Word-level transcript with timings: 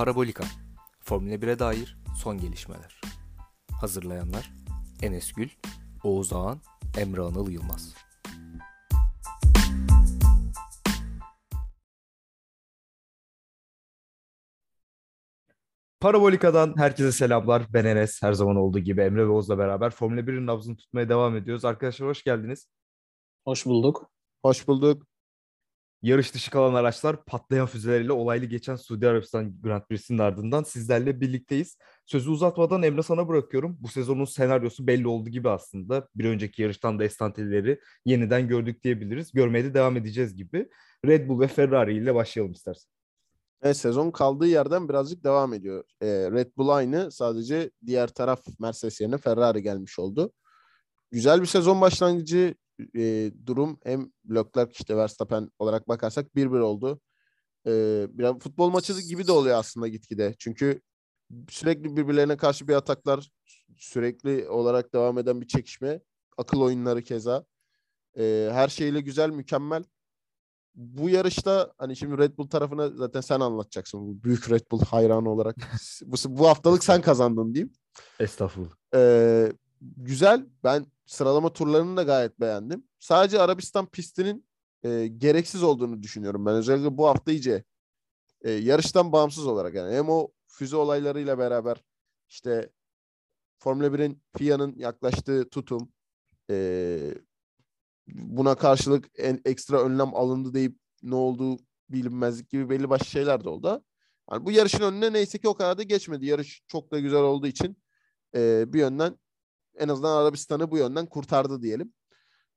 Parabolika 0.00 0.44
Formula 1.00 1.34
1'e 1.34 1.58
dair 1.58 1.98
son 2.16 2.38
gelişmeler. 2.38 3.00
Hazırlayanlar 3.80 4.52
Enes 5.02 5.32
Gül, 5.32 5.48
Oğuz 6.04 6.32
Ağan, 6.32 6.60
Emre 6.98 7.20
Anıl 7.20 7.50
Yılmaz. 7.50 7.94
Parabolika'dan 16.00 16.74
herkese 16.76 17.12
selamlar. 17.12 17.66
Ben 17.72 17.84
Enes. 17.84 18.22
Her 18.22 18.32
zaman 18.32 18.56
olduğu 18.56 18.78
gibi 18.78 19.00
Emre 19.00 19.26
ve 19.26 19.30
Oğuz'la 19.30 19.58
beraber 19.58 19.90
Formula 19.90 20.20
1'in 20.20 20.46
nabzını 20.46 20.76
tutmaya 20.76 21.08
devam 21.08 21.36
ediyoruz. 21.36 21.64
Arkadaşlar 21.64 22.08
hoş 22.08 22.24
geldiniz. 22.24 22.68
Hoş 23.44 23.66
bulduk. 23.66 24.10
Hoş 24.42 24.68
bulduk. 24.68 25.09
Yarış 26.02 26.34
dışı 26.34 26.50
kalan 26.50 26.74
araçlar 26.74 27.24
patlayan 27.24 27.66
füzeleriyle 27.66 28.12
olaylı 28.12 28.46
geçen 28.46 28.76
Suudi 28.76 29.08
Arabistan 29.08 29.60
Grand 29.62 29.82
Prix'sinin 29.82 30.18
ardından 30.18 30.62
sizlerle 30.62 31.20
birlikteyiz. 31.20 31.76
Sözü 32.06 32.30
uzatmadan 32.30 32.82
Emre 32.82 33.02
sana 33.02 33.28
bırakıyorum. 33.28 33.76
Bu 33.80 33.88
sezonun 33.88 34.24
senaryosu 34.24 34.86
belli 34.86 35.08
oldu 35.08 35.30
gibi 35.30 35.50
aslında. 35.50 36.08
Bir 36.14 36.24
önceki 36.24 36.62
yarıştan 36.62 36.98
da 36.98 37.04
estanteleri 37.04 37.80
yeniden 38.04 38.48
gördük 38.48 38.84
diyebiliriz. 38.84 39.32
Görmeye 39.32 39.64
de 39.64 39.74
devam 39.74 39.96
edeceğiz 39.96 40.36
gibi. 40.36 40.68
Red 41.06 41.28
Bull 41.28 41.40
ve 41.40 41.48
Ferrari 41.48 41.96
ile 41.96 42.14
başlayalım 42.14 42.52
istersen. 42.52 42.90
Evet, 43.62 43.76
sezon 43.76 44.10
kaldığı 44.10 44.46
yerden 44.46 44.88
birazcık 44.88 45.24
devam 45.24 45.54
ediyor. 45.54 45.84
Ee, 46.00 46.06
Red 46.06 46.56
Bull 46.56 46.68
aynı 46.68 47.12
sadece 47.12 47.70
diğer 47.86 48.08
taraf 48.08 48.40
Mercedes 48.58 49.00
yerine 49.00 49.18
Ferrari 49.18 49.62
gelmiş 49.62 49.98
oldu. 49.98 50.32
Güzel 51.10 51.40
bir 51.40 51.46
sezon 51.46 51.80
başlangıcı 51.80 52.54
e, 52.96 53.32
durum 53.46 53.78
hem 53.84 54.12
Leclerc 54.30 54.72
işte 54.72 54.96
Verstappen 54.96 55.50
olarak 55.58 55.88
bakarsak 55.88 56.34
1-1 56.36 56.60
oldu. 56.60 57.00
E, 57.66 58.06
biraz 58.10 58.38
futbol 58.38 58.70
maçı 58.70 59.00
gibi 59.00 59.26
de 59.26 59.32
oluyor 59.32 59.58
aslında 59.58 59.88
gitgide. 59.88 60.34
Çünkü 60.38 60.80
sürekli 61.48 61.96
birbirlerine 61.96 62.36
karşı 62.36 62.68
bir 62.68 62.74
ataklar, 62.74 63.30
sürekli 63.76 64.48
olarak 64.48 64.94
devam 64.94 65.18
eden 65.18 65.40
bir 65.40 65.46
çekişme, 65.46 66.00
akıl 66.36 66.60
oyunları 66.60 67.02
keza. 67.02 67.44
E, 68.18 68.48
her 68.52 68.68
şeyle 68.68 69.00
güzel, 69.00 69.30
mükemmel. 69.30 69.84
Bu 70.74 71.10
yarışta 71.10 71.72
hani 71.78 71.96
şimdi 71.96 72.18
Red 72.18 72.38
Bull 72.38 72.48
tarafına 72.48 72.88
zaten 72.88 73.20
sen 73.20 73.40
anlatacaksın. 73.40 74.00
Bu 74.00 74.24
büyük 74.24 74.50
Red 74.50 74.70
Bull 74.70 74.84
hayranı 74.84 75.30
olarak. 75.30 75.56
bu, 76.06 76.16
bu 76.28 76.48
haftalık 76.48 76.84
sen 76.84 77.00
kazandın 77.02 77.54
diyeyim. 77.54 77.72
Estağfurullah. 78.20 78.70
Ee, 78.94 79.52
güzel. 79.80 80.46
Ben 80.64 80.86
sıralama 81.10 81.52
turlarını 81.52 81.96
da 81.96 82.02
gayet 82.02 82.40
beğendim. 82.40 82.84
Sadece 82.98 83.40
Arabistan 83.40 83.86
pistinin 83.86 84.46
e, 84.82 85.06
gereksiz 85.06 85.62
olduğunu 85.62 86.02
düşünüyorum 86.02 86.46
ben. 86.46 86.54
Özellikle 86.54 86.96
bu 86.96 87.06
hafta 87.06 87.32
iyice 87.32 87.64
e, 88.42 88.50
yarıştan 88.50 89.12
bağımsız 89.12 89.46
olarak 89.46 89.74
yani 89.74 89.94
hem 89.94 90.08
o 90.08 90.28
füze 90.46 90.76
olaylarıyla 90.76 91.38
beraber 91.38 91.84
işte 92.28 92.70
Formula 93.58 93.86
1'in 93.86 94.22
FIA'nın 94.38 94.74
yaklaştığı 94.76 95.50
tutum 95.50 95.92
e, 96.50 97.14
buna 98.06 98.54
karşılık 98.54 99.08
en 99.18 99.40
ekstra 99.44 99.82
önlem 99.82 100.14
alındı 100.14 100.54
deyip 100.54 100.78
ne 101.02 101.14
olduğu 101.14 101.58
bilinmezlik 101.88 102.50
gibi 102.50 102.70
belli 102.70 102.90
başlı 102.90 103.06
şeyler 103.06 103.44
de 103.44 103.48
oldu. 103.48 103.84
Yani 104.32 104.46
bu 104.46 104.50
yarışın 104.50 104.82
önüne 104.82 105.12
neyse 105.12 105.38
ki 105.38 105.48
o 105.48 105.54
kadar 105.54 105.78
da 105.78 105.82
geçmedi. 105.82 106.26
Yarış 106.26 106.62
çok 106.68 106.92
da 106.92 106.98
güzel 106.98 107.20
olduğu 107.20 107.46
için 107.46 107.76
e, 108.34 108.72
bir 108.72 108.78
yönden 108.78 109.18
en 109.78 109.88
azından 109.88 110.16
Arabistan'ı 110.16 110.70
bu 110.70 110.78
yönden 110.78 111.06
kurtardı 111.06 111.62
diyelim. 111.62 111.92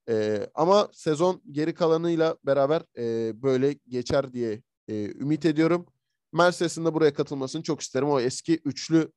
E, 0.08 0.46
ama 0.54 0.88
sezon 0.92 1.42
geri 1.50 1.74
kalanıyla 1.74 2.36
beraber 2.46 2.82
e, 2.98 3.32
böyle 3.42 3.72
geçer 3.88 4.32
diye 4.32 4.62
e, 4.88 5.04
ümit 5.04 5.44
ediyorum. 5.44 5.86
Mercedes'in 6.32 6.84
de 6.84 6.94
buraya 6.94 7.14
katılmasını 7.14 7.62
çok 7.62 7.80
isterim. 7.80 8.08
O 8.08 8.20
eski 8.20 8.60
üçlü 8.64 9.12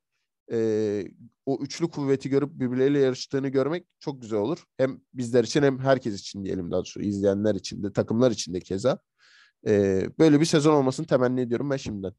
e, 0.52 1.08
o 1.46 1.60
üçlü 1.62 1.88
kuvveti 1.88 2.30
görüp 2.30 2.50
birbirleriyle 2.54 3.00
yarıştığını 3.00 3.48
görmek 3.48 3.86
çok 4.00 4.22
güzel 4.22 4.40
olur. 4.40 4.64
Hem 4.78 5.02
bizler 5.14 5.44
için 5.44 5.64
hem 5.64 5.80
herkes 5.80 6.20
için 6.20 6.46
diyelim 6.46 6.72
daha 6.72 6.78
doğrusu 6.78 7.02
izleyenler 7.02 7.56
için 7.56 7.84
de 7.84 7.94
takımlar 7.94 8.32
için 8.32 8.54
de 8.54 8.60
keza. 8.60 9.00
E, 9.68 10.04
böyle 10.20 10.40
bir 10.40 10.46
sezon 10.46 10.74
olmasını 10.74 11.08
temenni 11.08 11.42
ediyorum 11.42 11.70
ben 11.70 11.78
şimdiden. 11.78 12.14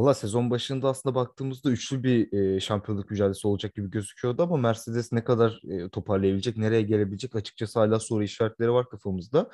Valla 0.00 0.14
sezon 0.14 0.50
başında 0.50 0.88
aslında 0.88 1.14
baktığımızda 1.14 1.70
üçlü 1.70 2.02
bir 2.02 2.32
e, 2.32 2.60
şampiyonluk 2.60 3.10
mücadelesi 3.10 3.48
olacak 3.48 3.74
gibi 3.74 3.90
gözüküyordu 3.90 4.42
ama 4.42 4.56
Mercedes 4.56 5.12
ne 5.12 5.24
kadar 5.24 5.60
e, 5.70 5.88
toparlayabilecek, 5.88 6.56
nereye 6.56 6.82
gelebilecek 6.82 7.36
açıkçası 7.36 7.78
hala 7.80 8.00
soru 8.00 8.22
işaretleri 8.22 8.72
var 8.72 8.88
kafamızda. 8.88 9.50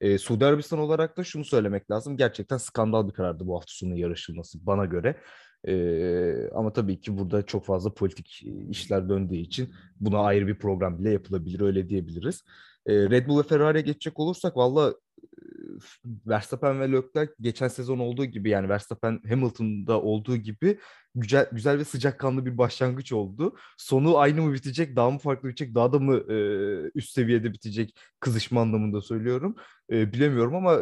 E, 0.00 0.18
Suudi 0.18 0.46
Arabistan 0.46 0.78
olarak 0.78 1.16
da 1.16 1.24
şunu 1.24 1.44
söylemek 1.44 1.90
lazım. 1.90 2.16
Gerçekten 2.16 2.56
skandal 2.56 3.08
bir 3.08 3.12
karardı 3.12 3.46
bu 3.46 3.56
hafta 3.56 3.72
sonu 3.72 3.96
yarışılması 3.98 4.66
bana 4.66 4.84
göre. 4.84 5.16
E, 5.68 6.50
ama 6.54 6.72
tabii 6.72 7.00
ki 7.00 7.18
burada 7.18 7.46
çok 7.46 7.64
fazla 7.64 7.94
politik 7.94 8.42
işler 8.70 9.08
döndüğü 9.08 9.36
için 9.36 9.74
buna 10.00 10.20
ayrı 10.20 10.46
bir 10.46 10.58
program 10.58 10.98
bile 10.98 11.10
yapılabilir 11.10 11.60
öyle 11.60 11.88
diyebiliriz. 11.88 12.44
E, 12.86 12.94
Red 12.94 13.28
Bull 13.28 13.38
ve 13.38 13.42
Ferrari'ye 13.42 13.82
geçecek 13.82 14.18
olursak 14.18 14.56
valla 14.56 14.94
Verstappen 16.26 16.80
ve 16.80 16.92
Leclerc 16.92 17.32
geçen 17.40 17.68
sezon 17.68 17.98
olduğu 17.98 18.24
gibi 18.24 18.50
yani 18.50 18.68
Verstappen 18.68 19.20
Hamilton'da 19.28 20.00
olduğu 20.00 20.36
gibi 20.36 20.78
güzel 21.14 21.48
güzel 21.52 21.78
ve 21.78 21.84
sıcakkanlı 21.84 22.46
bir 22.46 22.58
başlangıç 22.58 23.12
oldu. 23.12 23.56
Sonu 23.78 24.18
aynı 24.18 24.42
mı 24.42 24.54
bitecek, 24.54 24.96
daha 24.96 25.10
mı 25.10 25.18
farklı 25.18 25.48
bitecek, 25.48 25.74
daha 25.74 25.92
da 25.92 25.98
mı 25.98 26.32
e, 26.32 26.36
üst 26.94 27.10
seviyede 27.10 27.52
bitecek 27.52 27.98
kızışma 28.20 28.60
anlamında 28.60 29.02
söylüyorum. 29.02 29.56
E, 29.92 30.12
bilemiyorum 30.12 30.54
ama 30.54 30.78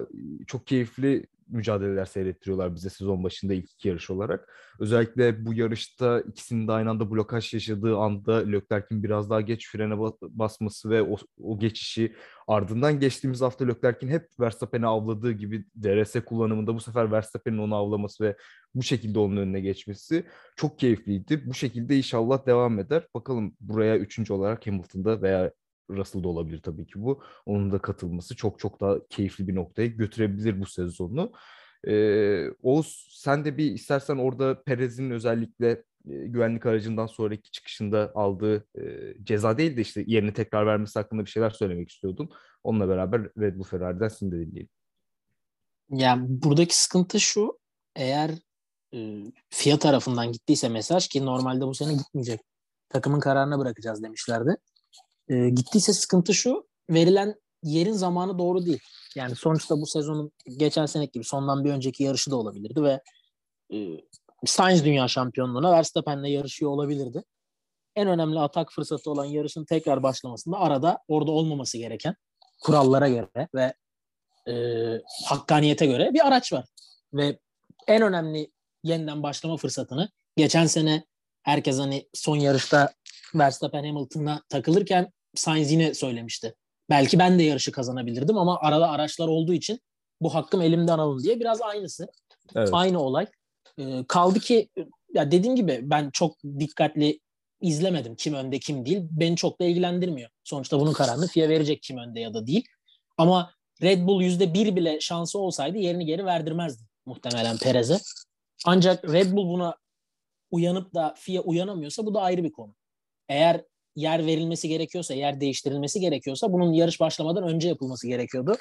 çok 0.47 0.67
keyifli 0.67 1.27
mücadeleler 1.49 2.05
seyrettiriyorlar 2.05 2.75
bize 2.75 2.91
sezon 2.91 3.25
başında 3.25 3.55
ilk 3.55 3.71
iki 3.73 3.89
yarış 3.89 4.11
olarak. 4.11 4.49
Özellikle 4.81 5.47
bu 5.47 5.55
yarışta 5.55 6.21
ikisinin 6.21 6.69
de 6.69 6.73
aynı 6.73 6.91
anda 6.91 7.11
blokaj 7.11 7.55
yaşadığı 7.55 7.97
anda 7.97 8.37
Leclerc'in 8.37 9.03
biraz 9.03 9.31
daha 9.31 9.41
geç 9.41 9.69
frene 9.71 9.99
basması 10.23 10.91
ve 10.91 11.03
o, 11.03 11.17
o 11.43 11.59
geçişi 11.59 12.15
ardından 12.49 13.01
geçtiğimiz 13.01 13.41
hafta 13.41 13.65
Leclerc'in 13.67 14.09
hep 14.09 14.29
Verstappen'i 14.41 14.87
avladığı 14.87 15.33
gibi 15.33 15.65
DRS 15.83 16.25
kullanımında 16.25 16.75
bu 16.75 16.81
sefer 16.81 17.13
Verstappen'in 17.13 17.59
onu 17.59 17.75
avlaması 17.75 18.25
ve 18.25 18.37
bu 18.75 18.83
şekilde 18.83 19.19
onun 19.19 19.37
önüne 19.37 19.61
geçmesi 19.61 20.25
çok 20.57 20.79
keyifliydi. 20.79 21.47
Bu 21.47 21.55
şekilde 21.55 21.97
inşallah 21.97 22.47
devam 22.47 22.79
eder. 22.79 23.07
Bakalım 23.15 23.57
buraya 23.61 23.99
üçüncü 23.99 24.33
olarak 24.33 24.67
Hamilton'da 24.67 25.23
veya 25.23 25.53
Russell'da 25.91 26.29
olabilir 26.29 26.63
tabii 26.63 26.87
ki 26.87 27.03
bu. 27.03 27.23
Onun 27.47 27.73
da 27.73 27.79
katılması 27.79 28.37
çok 28.37 28.59
çok 28.59 28.81
daha 28.81 29.07
keyifli 29.09 29.49
bir 29.49 29.55
noktaya 29.55 29.87
götürebilir 29.87 30.61
bu 30.61 30.67
sezonu. 30.67 31.33
Ee, 31.87 32.51
Oğuz 32.63 33.07
sen 33.11 33.45
de 33.45 33.57
bir 33.57 33.73
istersen 33.73 34.17
orada 34.17 34.63
Perez'in 34.63 35.11
özellikle 35.11 35.71
e, 35.71 36.27
güvenlik 36.27 36.67
aracından 36.67 37.07
sonraki 37.07 37.51
çıkışında 37.51 38.13
aldığı 38.15 38.67
e, 38.79 39.15
ceza 39.23 39.59
değil 39.59 39.77
de 39.77 39.81
işte 39.81 40.05
yerini 40.07 40.33
tekrar 40.33 40.67
vermesi 40.67 40.99
hakkında 40.99 41.25
bir 41.25 41.31
şeyler 41.31 41.51
söylemek 41.51 41.91
istiyordum. 41.91 42.29
Onunla 42.65 42.89
beraber 42.89 43.21
Red 43.39 43.59
Bull 43.59 43.65
Ferrari'den 43.65 44.09
seni 44.09 44.33
de 44.33 44.37
dinleyelim. 44.37 44.69
Yani 45.91 46.27
buradaki 46.29 46.83
sıkıntı 46.83 47.21
şu 47.21 47.59
eğer 47.97 48.31
e, 48.95 49.25
FIA 49.51 49.79
tarafından 49.79 50.33
gittiyse 50.33 50.69
mesaj 50.69 51.09
ki 51.09 51.27
normalde 51.27 51.67
bu 51.67 51.75
sene 51.75 51.93
gitmeyecek 51.93 52.41
takımın 52.89 53.21
kararına 53.21 53.59
bırakacağız 53.59 54.03
demişlerdi. 54.03 54.57
E, 55.29 55.49
gittiyse 55.49 55.93
sıkıntı 55.93 56.35
şu 56.35 56.67
verilen 56.91 57.35
yerin 57.63 57.93
zamanı 57.93 58.39
doğru 58.39 58.67
değil. 58.67 58.81
Yani 59.17 59.37
sonuçta 59.37 59.81
bu 59.81 59.87
sezonun 59.87 60.33
geçen 60.57 60.87
seneki 60.87 61.13
gibi 61.13 61.25
sondan 61.25 61.65
bir 61.65 61.71
önceki 61.71 62.03
yarışı 62.03 62.31
da 62.31 62.37
olabilirdi 62.37 62.83
ve 62.83 63.01
e, 63.73 63.79
Sainz 64.47 64.85
Dünya 64.85 65.09
Şampiyonluğu'na 65.09 65.73
Verstappen'le 65.73 66.25
yarışıyor 66.25 66.71
olabilirdi. 66.71 67.25
En 67.97 68.09
önemli 68.09 68.41
atak 68.41 68.73
fırsatı 68.73 69.11
olan 69.11 69.25
yarışın 69.25 69.65
tekrar 69.65 70.03
başlamasında 70.03 70.59
arada 70.59 70.99
orada 71.09 71.31
olmaması 71.31 71.79
gereken 71.79 72.15
kurallara 72.61 73.09
göre 73.09 73.49
ve 73.55 73.75
e, 74.53 74.55
hakkaniyete 75.25 75.87
göre 75.87 76.15
bir 76.15 76.27
araç 76.27 76.53
var. 76.53 76.65
Ve 77.13 77.39
en 77.87 78.03
önemli 78.03 78.53
yeniden 78.85 79.23
başlama 79.23 79.57
fırsatını 79.57 80.11
geçen 80.37 80.67
sene 80.67 81.05
herkes 81.43 81.79
hani 81.79 82.09
son 82.15 82.37
yarışta 82.37 82.93
Verstappen 83.35 83.85
Hamilton'la 83.85 84.43
takılırken 84.49 85.13
Sainz 85.39 85.73
yine 85.73 85.95
söylemişti. 85.95 86.55
Belki 86.91 87.19
ben 87.19 87.39
de 87.39 87.43
yarışı 87.43 87.73
kazanabilirdim 87.73 88.39
ama 88.39 88.59
arada 88.61 88.91
araçlar 88.91 89.29
olduğu 89.29 89.53
için 89.53 89.81
bu 90.21 90.35
hakkım 90.35 90.63
elimden 90.63 90.99
alın 90.99 91.23
diye 91.23 91.41
biraz 91.41 91.63
aynısı. 91.63 92.09
Evet. 92.55 92.69
Aynı 92.73 93.01
olay. 93.03 93.27
Ee, 93.79 94.05
kaldı 94.09 94.41
ki 94.41 94.69
ya 95.15 95.31
dediğim 95.31 95.57
gibi 95.57 95.81
ben 95.83 96.11
çok 96.11 96.37
dikkatli 96.59 97.21
izlemedim 97.61 98.17
kim 98.17 98.35
önde 98.35 98.59
kim 98.59 98.87
değil. 98.87 99.03
Beni 99.11 99.37
çok 99.37 99.61
da 99.61 99.65
ilgilendirmiyor. 99.65 100.31
Sonuçta 100.45 100.81
bunun 100.81 100.93
kararını 100.93 101.27
FIA 101.27 101.49
verecek 101.49 101.83
kim 101.83 101.99
önde 101.99 102.21
ya 102.21 102.35
da 102.35 102.47
değil. 102.47 102.65
Ama 103.19 103.51
Red 103.83 104.07
Bull 104.07 104.23
yüzde 104.23 104.55
bir 104.55 104.77
bile 104.77 105.01
şansı 105.01 105.39
olsaydı 105.39 105.79
yerini 105.79 106.07
geri 106.07 106.25
verdirmezdi 106.25 106.83
muhtemelen 107.07 107.59
Perez'e. 107.59 107.99
Ancak 108.67 109.05
Red 109.05 109.33
Bull 109.33 109.49
buna 109.49 109.77
uyanıp 110.51 110.95
da 110.95 111.15
FIA 111.17 111.43
uyanamıyorsa 111.43 112.07
bu 112.07 112.15
da 112.15 112.21
ayrı 112.21 112.45
bir 112.45 112.53
konu. 112.53 112.75
Eğer 113.29 113.65
yer 113.99 114.27
verilmesi 114.27 114.69
gerekiyorsa, 114.69 115.15
yer 115.15 115.41
değiştirilmesi 115.41 116.01
gerekiyorsa 116.01 116.53
bunun 116.53 116.73
yarış 116.73 117.01
başlamadan 117.01 117.49
önce 117.49 117.69
yapılması 117.69 118.07
gerekiyordu. 118.07 118.57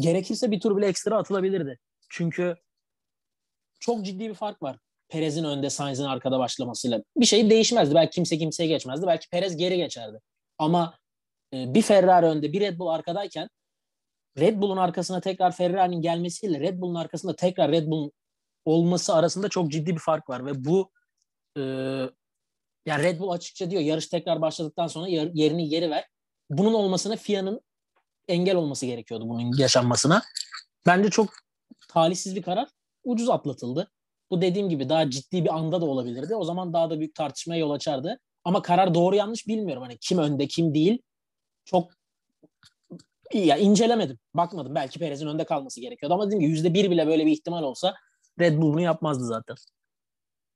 Gerekirse 0.00 0.50
bir 0.50 0.60
tur 0.60 0.76
bile 0.76 0.86
ekstra 0.86 1.16
atılabilirdi. 1.16 1.78
Çünkü 2.10 2.56
çok 3.80 4.04
ciddi 4.04 4.28
bir 4.28 4.34
fark 4.34 4.62
var. 4.62 4.76
Perez'in 5.08 5.44
önde 5.44 5.70
Sainz'in 5.70 6.04
arkada 6.04 6.38
başlamasıyla. 6.38 7.02
Bir 7.16 7.26
şey 7.26 7.50
değişmezdi. 7.50 7.94
Belki 7.94 8.14
kimse 8.14 8.38
kimseye 8.38 8.66
geçmezdi. 8.66 9.06
Belki 9.06 9.28
Perez 9.30 9.56
geri 9.56 9.76
geçerdi. 9.76 10.18
Ama 10.58 10.94
e, 11.54 11.74
bir 11.74 11.82
Ferrari 11.82 12.26
önde 12.26 12.52
bir 12.52 12.60
Red 12.60 12.78
Bull 12.78 12.86
arkadayken 12.86 13.48
Red 14.38 14.60
Bull'un 14.60 14.76
arkasına 14.76 15.20
tekrar 15.20 15.52
Ferrari'nin 15.52 16.02
gelmesiyle 16.02 16.60
Red 16.60 16.80
Bull'un 16.80 16.94
arkasında 16.94 17.36
tekrar 17.36 17.72
Red 17.72 17.86
Bull'un 17.86 18.12
olması 18.64 19.14
arasında 19.14 19.48
çok 19.48 19.70
ciddi 19.70 19.94
bir 19.94 20.00
fark 20.00 20.30
var 20.30 20.46
ve 20.46 20.64
bu 20.64 20.90
e, 21.58 21.62
yani 22.86 23.02
Red 23.02 23.20
Bull 23.20 23.30
açıkça 23.30 23.70
diyor 23.70 23.82
yarış 23.82 24.06
tekrar 24.06 24.40
başladıktan 24.40 24.86
sonra 24.86 25.08
yerini 25.08 25.68
geri 25.68 25.90
ver. 25.90 26.04
Bunun 26.50 26.74
olmasına 26.74 27.16
FIA'nın 27.16 27.60
engel 28.28 28.56
olması 28.56 28.86
gerekiyordu 28.86 29.28
bunun 29.28 29.58
yaşanmasına. 29.58 30.22
Bence 30.86 31.10
çok 31.10 31.30
talihsiz 31.88 32.36
bir 32.36 32.42
karar. 32.42 32.68
Ucuz 33.04 33.30
atlatıldı. 33.30 33.90
Bu 34.30 34.40
dediğim 34.40 34.68
gibi 34.68 34.88
daha 34.88 35.10
ciddi 35.10 35.44
bir 35.44 35.54
anda 35.54 35.80
da 35.80 35.84
olabilirdi. 35.84 36.34
O 36.34 36.44
zaman 36.44 36.72
daha 36.72 36.90
da 36.90 36.98
büyük 36.98 37.14
tartışmaya 37.14 37.58
yol 37.58 37.70
açardı. 37.70 38.18
Ama 38.44 38.62
karar 38.62 38.94
doğru 38.94 39.16
yanlış 39.16 39.48
bilmiyorum. 39.48 39.82
Hani 39.82 39.98
kim 39.98 40.18
önde 40.18 40.46
kim 40.46 40.74
değil. 40.74 41.02
Çok 41.64 41.92
ya 43.34 43.56
incelemedim. 43.56 44.18
Bakmadım. 44.34 44.74
Belki 44.74 44.98
Perez'in 44.98 45.26
önde 45.26 45.44
kalması 45.44 45.80
gerekiyordu. 45.80 46.14
Ama 46.14 46.24
gibi 46.24 46.44
yüzde 46.44 46.74
bir 46.74 46.90
bile 46.90 47.06
böyle 47.06 47.26
bir 47.26 47.32
ihtimal 47.32 47.62
olsa 47.62 47.94
Red 48.40 48.58
Bull 48.58 48.72
bunu 48.72 48.80
yapmazdı 48.80 49.24
zaten. 49.24 49.56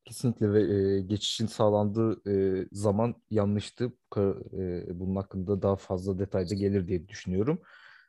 Kesinlikle 0.04 0.52
ve 0.52 0.62
e, 0.96 1.00
geçişin 1.00 1.46
sağlandığı 1.46 2.30
e, 2.62 2.68
zaman 2.72 3.14
yanlıştı. 3.30 3.92
E, 4.16 5.00
bunun 5.00 5.16
hakkında 5.16 5.62
daha 5.62 5.76
fazla 5.76 6.18
detayda 6.18 6.54
gelir 6.54 6.88
diye 6.88 7.08
düşünüyorum. 7.08 7.60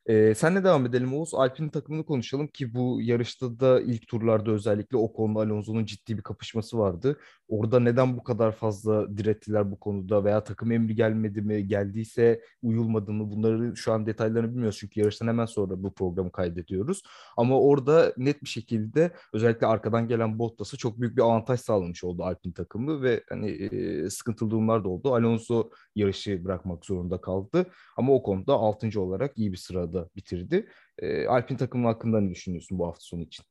Ee, 0.05 0.35
senle 0.35 0.63
devam 0.63 0.85
edelim 0.85 1.13
Oğuz. 1.13 1.33
Alpine 1.33 1.71
takımını 1.71 2.05
konuşalım 2.05 2.47
ki 2.47 2.73
bu 2.73 2.99
yarışta 3.01 3.59
da 3.59 3.81
ilk 3.81 4.07
turlarda 4.07 4.51
özellikle 4.51 4.97
Ocon'la 4.97 5.39
Alonso'nun 5.39 5.85
ciddi 5.85 6.17
bir 6.17 6.23
kapışması 6.23 6.77
vardı. 6.79 7.19
Orada 7.47 7.79
neden 7.79 8.17
bu 8.17 8.23
kadar 8.23 8.51
fazla 8.51 9.17
direttiler 9.17 9.71
bu 9.71 9.79
konuda 9.79 10.23
veya 10.23 10.43
takım 10.43 10.71
emri 10.71 10.95
gelmedi 10.95 11.41
mi, 11.41 11.67
geldiyse 11.67 12.41
uyulmadı 12.63 13.11
mı 13.13 13.31
bunları 13.31 13.75
şu 13.75 13.93
an 13.93 14.05
detaylarını 14.05 14.51
bilmiyoruz 14.51 14.77
çünkü 14.79 14.99
yarıştan 14.99 15.27
hemen 15.27 15.45
sonra 15.45 15.83
bu 15.83 15.93
programı 15.93 16.31
kaydediyoruz. 16.31 17.03
Ama 17.37 17.59
orada 17.61 18.13
net 18.17 18.43
bir 18.43 18.49
şekilde 18.49 19.11
özellikle 19.33 19.67
arkadan 19.67 20.07
gelen 20.07 20.39
Bottas'a 20.39 20.77
çok 20.77 21.01
büyük 21.01 21.17
bir 21.17 21.21
avantaj 21.21 21.59
sağlamış 21.59 22.03
oldu 22.03 22.23
Alpine 22.23 22.53
takımı 22.53 23.01
ve 23.01 23.23
hani 23.29 23.49
e, 23.51 24.09
sıkıntılı 24.09 24.51
durumlar 24.51 24.83
da 24.83 24.89
oldu. 24.89 25.13
Alonso 25.15 25.69
yarışı 25.95 26.45
bırakmak 26.45 26.85
zorunda 26.85 27.21
kaldı 27.21 27.65
ama 27.97 28.13
o 28.13 28.23
konuda 28.23 28.53
6. 28.53 29.01
olarak 29.01 29.37
iyi 29.37 29.51
bir 29.51 29.57
sırada 29.57 30.09
bitirdi. 30.15 30.69
E, 30.99 31.27
Alpine 31.27 31.57
takımı 31.57 31.87
hakkında 31.87 32.21
ne 32.21 32.29
düşünüyorsun 32.29 32.79
bu 32.79 32.87
hafta 32.87 33.01
sonu 33.01 33.21
için? 33.21 33.45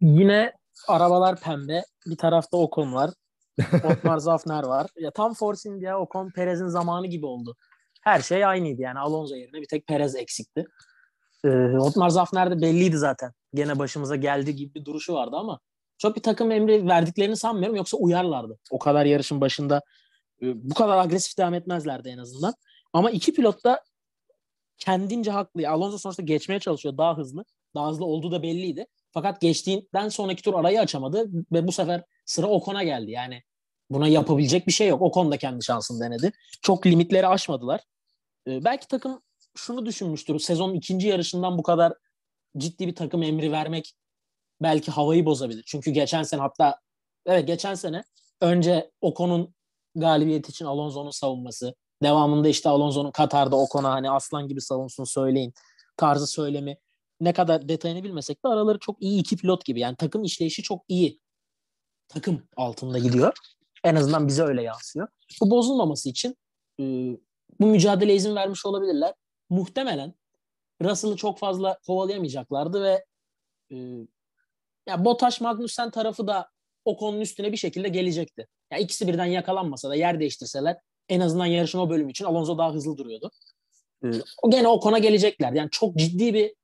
Yine 0.00 0.52
arabalar 0.88 1.40
pembe. 1.40 1.82
Bir 2.06 2.16
tarafta 2.16 2.56
Ocon 2.56 2.94
var. 2.94 3.10
Otmar 3.84 4.18
Zafner 4.18 4.64
var. 4.64 4.86
Ya 4.96 5.10
tam 5.10 5.34
Force 5.34 5.68
India 5.68 6.00
Ocon 6.00 6.30
Perez'in 6.30 6.68
zamanı 6.68 7.06
gibi 7.06 7.26
oldu. 7.26 7.56
Her 8.02 8.20
şey 8.20 8.44
aynıydı 8.44 8.82
yani 8.82 8.98
Alonso 8.98 9.34
yerine 9.34 9.60
bir 9.60 9.66
tek 9.66 9.86
Perez 9.86 10.16
eksikti. 10.16 10.64
Ee, 11.44 11.48
Otmar 11.78 12.08
Zafner 12.08 12.50
de 12.50 12.62
belliydi 12.62 12.98
zaten. 12.98 13.32
Gene 13.54 13.78
başımıza 13.78 14.16
geldi 14.16 14.56
gibi 14.56 14.74
bir 14.74 14.84
duruşu 14.84 15.14
vardı 15.14 15.36
ama 15.36 15.60
çok 15.98 16.16
bir 16.16 16.22
takım 16.22 16.50
emri 16.50 16.88
verdiklerini 16.88 17.36
sanmıyorum 17.36 17.76
yoksa 17.76 17.96
uyarlardı. 17.96 18.58
O 18.70 18.78
kadar 18.78 19.06
yarışın 19.06 19.40
başında 19.40 19.82
bu 20.42 20.74
kadar 20.74 20.98
agresif 20.98 21.38
devam 21.38 21.54
etmezlerdi 21.54 22.08
en 22.08 22.18
azından. 22.18 22.54
Ama 22.92 23.10
iki 23.10 23.34
pilot 23.34 23.64
da 23.64 23.80
kendince 24.78 25.30
haklı. 25.30 25.68
Alonso 25.68 25.98
sonuçta 25.98 26.22
geçmeye 26.22 26.60
çalışıyor 26.60 26.98
daha 26.98 27.16
hızlı. 27.16 27.44
Daha 27.74 27.88
hızlı 27.88 28.04
olduğu 28.04 28.32
da 28.32 28.42
belliydi. 28.42 28.86
Fakat 29.10 29.40
geçtiğinden 29.40 30.08
sonraki 30.08 30.42
tur 30.42 30.54
arayı 30.54 30.80
açamadı 30.80 31.30
ve 31.52 31.66
bu 31.66 31.72
sefer 31.72 32.04
sıra 32.24 32.46
Ocon'a 32.46 32.82
geldi. 32.82 33.10
Yani 33.10 33.42
buna 33.90 34.08
yapabilecek 34.08 34.66
bir 34.66 34.72
şey 34.72 34.88
yok. 34.88 35.02
Ocon 35.02 35.32
da 35.32 35.36
kendi 35.36 35.64
şansını 35.64 36.04
denedi. 36.04 36.32
Çok 36.62 36.86
limitleri 36.86 37.26
aşmadılar. 37.26 37.80
Ee, 38.48 38.64
belki 38.64 38.88
takım 38.88 39.22
şunu 39.56 39.86
düşünmüştür. 39.86 40.38
Sezonun 40.38 40.74
ikinci 40.74 41.08
yarışından 41.08 41.58
bu 41.58 41.62
kadar 41.62 41.92
ciddi 42.58 42.86
bir 42.86 42.94
takım 42.94 43.22
emri 43.22 43.52
vermek 43.52 43.94
belki 44.62 44.90
havayı 44.90 45.24
bozabilir. 45.24 45.64
Çünkü 45.66 45.90
geçen 45.90 46.22
sene 46.22 46.40
hatta 46.40 46.80
evet 47.26 47.46
geçen 47.46 47.74
sene 47.74 48.04
önce 48.40 48.90
Ocon'un 49.00 49.54
galibiyet 49.94 50.48
için 50.48 50.64
Alonso'nun 50.64 51.10
savunması, 51.10 51.74
devamında 52.02 52.48
işte 52.48 52.68
Alonso'nun 52.68 53.10
Katar'da 53.10 53.56
Ocon'a 53.56 53.90
hani 53.90 54.10
aslan 54.10 54.48
gibi 54.48 54.60
savunsun 54.60 55.04
söyleyin 55.04 55.54
tarzı 55.96 56.26
söylemi 56.26 56.78
ne 57.20 57.32
kadar 57.32 57.68
detayını 57.68 58.04
bilmesek 58.04 58.44
de 58.44 58.48
araları 58.48 58.78
çok 58.78 59.02
iyi 59.02 59.20
iki 59.20 59.36
pilot 59.36 59.64
gibi. 59.64 59.80
Yani 59.80 59.96
takım 59.96 60.24
işleyişi 60.24 60.62
çok 60.62 60.84
iyi. 60.88 61.20
Takım 62.08 62.42
altında 62.56 62.98
gidiyor. 62.98 63.32
En 63.84 63.94
azından 63.94 64.28
bize 64.28 64.42
öyle 64.42 64.62
yansıyor. 64.62 65.08
Bu 65.40 65.50
bozulmaması 65.50 66.08
için 66.08 66.36
e, 66.80 66.84
bu 67.60 67.66
mücadele 67.66 68.14
izin 68.14 68.36
vermiş 68.36 68.66
olabilirler. 68.66 69.14
Muhtemelen 69.50 70.14
Russell'ı 70.82 71.16
çok 71.16 71.38
fazla 71.38 71.78
kovalayamayacaklardı 71.86 72.82
ve 72.82 73.04
e, 73.72 73.76
ya 74.88 75.04
Bottas 75.04 75.40
Magnussen 75.40 75.90
tarafı 75.90 76.26
da 76.26 76.50
o 76.84 76.96
konunun 76.96 77.20
üstüne 77.20 77.52
bir 77.52 77.56
şekilde 77.56 77.88
gelecekti. 77.88 78.46
Ya 78.72 78.78
ikisi 78.78 79.08
birden 79.08 79.24
yakalanmasa 79.24 79.90
da 79.90 79.94
yer 79.94 80.20
değiştirseler 80.20 80.76
en 81.08 81.20
azından 81.20 81.46
yarışın 81.46 81.78
o 81.78 81.90
bölümü 81.90 82.10
için 82.10 82.24
Alonso 82.24 82.58
daha 82.58 82.72
hızlı 82.72 82.96
duruyordu. 82.96 83.30
O 84.42 84.50
gene 84.50 84.68
o 84.68 84.80
kona 84.80 84.98
gelecekler. 84.98 85.52
Yani 85.52 85.68
çok 85.70 85.96
ciddi 85.96 86.34
bir 86.34 86.54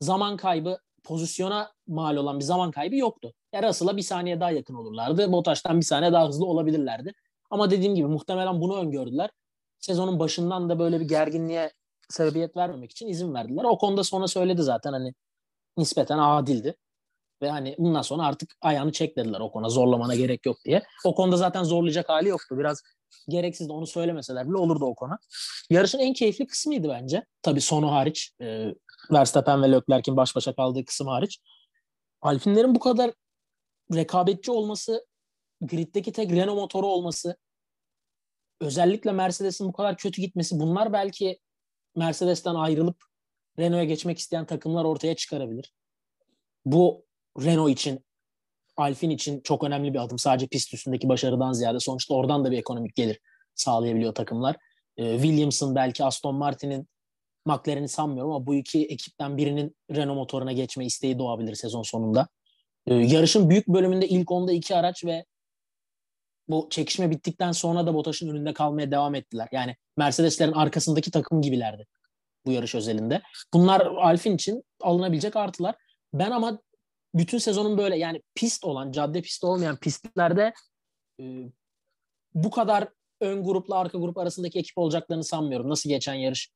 zaman 0.00 0.36
kaybı, 0.36 0.78
pozisyona 1.04 1.72
mal 1.86 2.16
olan 2.16 2.38
bir 2.38 2.44
zaman 2.44 2.70
kaybı 2.70 2.96
yoktu. 2.96 3.32
Ya 3.52 3.62
Russell'a 3.62 3.96
bir 3.96 4.02
saniye 4.02 4.40
daha 4.40 4.50
yakın 4.50 4.74
olurlardı. 4.74 5.32
Bottas'tan 5.32 5.80
bir 5.80 5.84
saniye 5.84 6.12
daha 6.12 6.28
hızlı 6.28 6.46
olabilirlerdi. 6.46 7.12
Ama 7.50 7.70
dediğim 7.70 7.94
gibi 7.94 8.06
muhtemelen 8.06 8.60
bunu 8.60 8.76
öngördüler. 8.76 9.30
Sezonun 9.78 10.18
başından 10.18 10.68
da 10.68 10.78
böyle 10.78 11.00
bir 11.00 11.08
gerginliğe 11.08 11.72
sebebiyet 12.08 12.56
vermemek 12.56 12.90
için 12.90 13.08
izin 13.08 13.34
verdiler. 13.34 13.64
O 13.64 13.78
konuda 13.78 14.04
sonra 14.04 14.28
söyledi 14.28 14.62
zaten 14.62 14.92
hani 14.92 15.14
nispeten 15.76 16.18
adildi. 16.18 16.76
Ve 17.42 17.50
hani 17.50 17.74
bundan 17.78 18.02
sonra 18.02 18.22
artık 18.22 18.56
ayağını 18.60 18.92
çek 18.92 19.16
dediler 19.16 19.40
o 19.40 19.50
konuda 19.50 19.68
zorlamana 19.68 20.14
gerek 20.14 20.46
yok 20.46 20.56
diye. 20.64 20.82
O 21.04 21.14
konuda 21.14 21.36
zaten 21.36 21.62
zorlayacak 21.62 22.08
hali 22.08 22.28
yoktu. 22.28 22.58
Biraz 22.58 22.82
gereksiz 23.28 23.68
de 23.68 23.72
onu 23.72 23.86
söylemeseler 23.86 24.48
bile 24.48 24.56
olurdu 24.56 24.84
o 24.84 24.94
konu. 24.94 25.18
Yarışın 25.70 25.98
en 25.98 26.12
keyifli 26.12 26.46
kısmıydı 26.46 26.88
bence. 26.88 27.24
Tabii 27.42 27.60
sonu 27.60 27.92
hariç. 27.92 28.32
E, 28.40 28.74
Verstappen 29.12 29.62
ve 29.62 29.72
Leclerc'in 29.72 30.16
baş 30.16 30.36
başa 30.36 30.54
kaldığı 30.54 30.84
kısım 30.84 31.06
hariç. 31.06 31.40
Alpine'lerin 32.22 32.74
bu 32.74 32.80
kadar 32.80 33.10
rekabetçi 33.94 34.50
olması, 34.50 35.06
griddeki 35.60 36.12
tek 36.12 36.30
Renault 36.32 36.56
motoru 36.56 36.86
olması, 36.86 37.36
özellikle 38.60 39.12
Mercedes'in 39.12 39.68
bu 39.68 39.72
kadar 39.72 39.96
kötü 39.96 40.22
gitmesi 40.22 40.58
bunlar 40.60 40.92
belki 40.92 41.38
Mercedes'ten 41.96 42.54
ayrılıp 42.54 43.04
Renault'a 43.58 43.84
geçmek 43.84 44.18
isteyen 44.18 44.46
takımlar 44.46 44.84
ortaya 44.84 45.16
çıkarabilir. 45.16 45.74
Bu 46.64 47.05
Renault 47.44 47.70
için, 47.70 48.04
Alpine 48.76 49.14
için 49.14 49.40
çok 49.40 49.64
önemli 49.64 49.94
bir 49.94 49.98
adım. 49.98 50.18
Sadece 50.18 50.46
pist 50.46 50.74
üstündeki 50.74 51.08
başarıdan 51.08 51.52
ziyade 51.52 51.80
sonuçta 51.80 52.14
oradan 52.14 52.44
da 52.44 52.50
bir 52.50 52.58
ekonomik 52.58 52.94
gelir 52.94 53.20
sağlayabiliyor 53.54 54.14
takımlar. 54.14 54.56
Williams'ın 54.96 55.74
belki 55.74 56.04
Aston 56.04 56.34
Martin'in 56.34 56.88
McLaren'i 57.46 57.88
sanmıyorum 57.88 58.32
ama 58.32 58.46
bu 58.46 58.54
iki 58.54 58.86
ekipten 58.86 59.36
birinin 59.36 59.76
Renault 59.90 60.16
motoruna 60.16 60.52
geçme 60.52 60.86
isteği 60.86 61.18
doğabilir 61.18 61.54
sezon 61.54 61.82
sonunda. 61.82 62.28
Ee, 62.86 62.94
yarışın 62.94 63.50
büyük 63.50 63.68
bölümünde 63.68 64.08
ilk 64.08 64.30
onda 64.30 64.52
iki 64.52 64.76
araç 64.76 65.04
ve 65.04 65.24
bu 66.48 66.68
çekişme 66.70 67.10
bittikten 67.10 67.52
sonra 67.52 67.86
da 67.86 67.94
Bottas'ın 67.94 68.28
önünde 68.28 68.54
kalmaya 68.54 68.90
devam 68.90 69.14
ettiler. 69.14 69.48
Yani 69.52 69.76
Mercedes'lerin 69.96 70.52
arkasındaki 70.52 71.10
takım 71.10 71.42
gibilerdi 71.42 71.86
bu 72.46 72.52
yarış 72.52 72.74
özelinde. 72.74 73.22
Bunlar 73.54 73.80
Alfin 73.80 74.34
için 74.34 74.62
alınabilecek 74.80 75.36
artılar. 75.36 75.74
Ben 76.14 76.30
ama 76.30 76.58
bütün 77.14 77.38
sezonun 77.38 77.78
böyle 77.78 77.96
yani 77.96 78.22
pist 78.34 78.64
olan, 78.64 78.92
cadde 78.92 79.22
pisti 79.22 79.46
olmayan 79.46 79.76
pistlerde 79.76 80.52
e, 81.20 81.24
bu 82.34 82.50
kadar 82.50 82.88
ön 83.20 83.44
grupla 83.44 83.78
arka 83.78 83.98
grup 83.98 84.18
arasındaki 84.18 84.58
ekip 84.58 84.78
olacaklarını 84.78 85.24
sanmıyorum. 85.24 85.68
Nasıl 85.68 85.90
geçen 85.90 86.14
yarış 86.14 86.50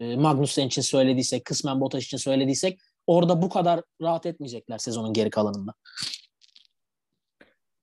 e, 0.00 0.16
Magnussen 0.16 0.66
için 0.66 0.82
söylediysek, 0.82 1.44
kısmen 1.44 1.80
Bottas 1.80 2.04
için 2.04 2.16
söylediysek 2.16 2.80
orada 3.06 3.42
bu 3.42 3.48
kadar 3.48 3.82
rahat 4.02 4.26
etmeyecekler 4.26 4.78
sezonun 4.78 5.12
geri 5.12 5.30
kalanında. 5.30 5.74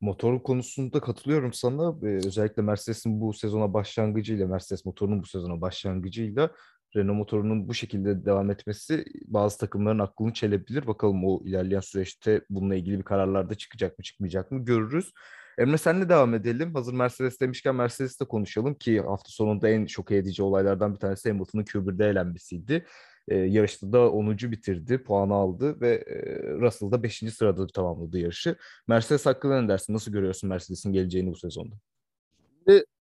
Motor 0.02 0.44
konusunda 0.44 1.00
katılıyorum 1.00 1.54
sana. 1.54 1.96
Ee, 2.04 2.06
özellikle 2.06 2.62
Mercedes'in 2.62 3.22
bu 3.22 3.34
sezona 3.34 3.74
başlangıcıyla, 3.74 4.48
Mercedes 4.48 4.86
motorunun 4.86 5.22
bu 5.22 5.26
sezona 5.26 5.62
başlangıcıyla 5.62 6.52
Renault 6.96 7.17
motorunun 7.17 7.67
bu 7.67 7.74
şekilde 7.74 8.25
devam 8.25 8.51
etmesi 8.51 9.05
bazı 9.25 9.58
takımların 9.58 10.00
aklını 10.00 10.34
çelebilir. 10.34 10.88
Bakalım 10.88 11.25
o 11.25 11.41
ilerleyen 11.46 11.79
süreçte 11.79 12.41
bununla 12.50 12.75
ilgili 12.75 12.98
bir 12.98 13.03
kararlar 13.03 13.50
da 13.50 13.55
çıkacak 13.55 14.00
mı 14.00 14.03
çıkmayacak 14.03 14.51
mı 14.51 14.65
görürüz. 14.65 15.13
Emre 15.58 15.77
senle 15.77 16.10
devam 16.10 16.34
edelim. 16.34 16.75
Hazır 16.75 16.93
Mercedes 16.93 17.39
demişken 17.39 17.75
Mercedes'te 17.75 18.25
konuşalım 18.25 18.75
ki 18.75 19.01
hafta 19.01 19.29
sonunda 19.31 19.69
en 19.69 19.86
şok 19.86 20.12
edici 20.12 20.43
olaylardan 20.43 20.93
bir 20.93 21.00
tanesi 21.00 21.29
Hamilton'ın 21.29 21.63
Q1'de 21.63 22.05
elenmesiydi. 22.10 22.86
E, 23.27 23.38
yarışta 23.38 23.93
da 23.93 24.12
10. 24.12 24.51
bitirdi, 24.51 25.03
puanı 25.03 25.34
aldı 25.34 25.81
ve 25.81 25.89
e, 25.89 26.43
Russell 26.60 26.91
da 26.91 27.03
5. 27.03 27.17
sırada 27.34 27.67
tamamladı 27.67 28.19
yarışı. 28.19 28.55
Mercedes 28.88 29.25
hakkında 29.25 29.62
ne 29.62 29.67
dersin? 29.69 29.93
Nasıl 29.93 30.12
görüyorsun 30.12 30.50
Mercedes'in 30.50 30.93
geleceğini 30.93 31.31
bu 31.31 31.36
sezonda? 31.36 31.75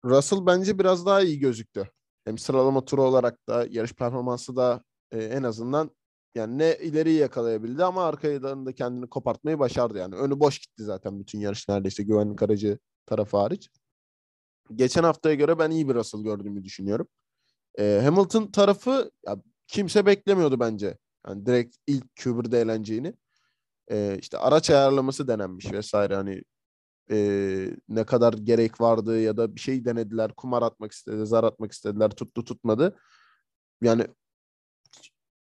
Russell 0.04 0.46
bence 0.46 0.78
biraz 0.78 1.06
daha 1.06 1.22
iyi 1.22 1.38
gözüktü. 1.38 1.90
Hem 2.26 2.38
sıralama 2.38 2.85
turu 2.85 3.02
olarak 3.02 3.49
da 3.49 3.66
yarış 3.71 3.92
performansı 3.92 4.56
da 4.56 4.83
e, 5.12 5.25
en 5.25 5.42
azından 5.42 5.90
yani 6.35 6.59
ne 6.59 6.76
ileriyi 6.76 7.18
yakalayabildi 7.18 7.85
ama 7.85 8.04
arkadan 8.04 8.66
da 8.66 8.75
kendini 8.75 9.09
kopartmayı 9.09 9.59
başardı 9.59 9.99
yani. 9.99 10.14
Önü 10.14 10.40
boş 10.40 10.59
gitti 10.59 10.85
zaten 10.85 11.21
bütün 11.21 11.40
yarış 11.40 11.68
neredeyse 11.68 12.02
güvenlik 12.02 12.42
aracı 12.42 12.78
tarafı 13.06 13.37
hariç. 13.37 13.71
Geçen 14.75 15.02
haftaya 15.02 15.35
göre 15.35 15.59
ben 15.59 15.71
iyi 15.71 15.88
bir 15.88 15.95
Russell 15.95 16.21
gördüğümü 16.23 16.64
düşünüyorum. 16.64 17.09
E, 17.78 18.00
Hamilton 18.04 18.47
tarafı 18.47 19.11
ya, 19.26 19.37
kimse 19.66 20.06
beklemiyordu 20.06 20.61
bence. 20.61 20.99
Yani 21.28 21.47
direkt 21.47 21.76
ilk 21.87 22.04
Q1'de 22.16 22.61
eğleneceğini. 22.61 23.14
E, 23.90 24.18
işte 24.21 24.38
araç 24.38 24.71
ayarlaması 24.71 25.28
denenmiş 25.28 25.73
vesaire 25.73 26.16
hani 26.16 26.42
e, 27.10 27.76
ne 27.88 28.04
kadar 28.04 28.32
gerek 28.32 28.80
vardı 28.80 29.20
ya 29.20 29.36
da 29.36 29.54
bir 29.54 29.60
şey 29.60 29.84
denediler. 29.84 30.32
Kumar 30.34 30.62
atmak 30.62 30.92
istedi, 30.92 31.26
zar 31.26 31.44
atmak 31.44 31.72
istediler. 31.72 32.10
Tuttu 32.10 32.44
tutmadı. 32.44 32.96
Yani 33.82 34.06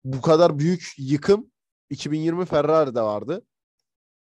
bu 0.04 0.20
kadar 0.20 0.58
büyük 0.58 0.94
yıkım 0.98 1.50
2020 1.90 2.44
Ferrari'de 2.44 3.02
vardı. 3.02 3.42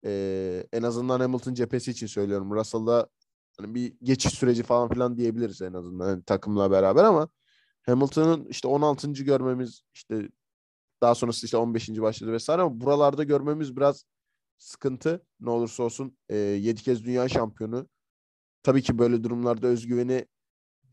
Ee, 0.06 0.68
en 0.74 0.84
azından 0.84 1.20
Hamilton 1.20 1.54
cephesi 1.54 1.92
için 1.92 2.08
söylüyorum. 2.08 2.52
Russell'da 2.52 3.10
hani 3.58 3.76
bir 3.76 3.94
geçiş 4.04 4.34
süreci 4.34 4.64
falan 4.64 4.90
filan 4.90 5.18
diyebiliriz 5.18 5.62
en 5.62 5.74
azından 5.74 6.10
yani 6.10 6.24
takımla 6.24 6.72
beraber 6.72 7.04
ama 7.04 7.30
Hamilton'ın 7.86 8.46
işte 8.46 8.68
16. 8.68 9.12
görmemiz 9.12 9.82
işte 9.94 10.30
daha 11.02 11.16
sonrası 11.16 11.46
işte 11.46 11.58
15. 11.58 11.90
başladı 11.90 12.32
vesaire 12.32 12.62
ama 12.62 12.82
buralarda 12.82 13.24
görmemiz 13.24 13.76
biraz 13.76 14.06
sıkıntı. 14.60 15.26
Ne 15.40 15.50
olursa 15.50 15.84
olsun 15.84 16.18
e, 16.30 16.36
7 16.38 16.84
kez 16.84 17.04
dünya 17.04 17.30
şampiyonu. 17.30 17.88
Tabii 18.64 18.82
ki 18.82 19.00
böyle 19.00 19.24
durumlarda 19.24 19.68
özgüveni 19.68 20.26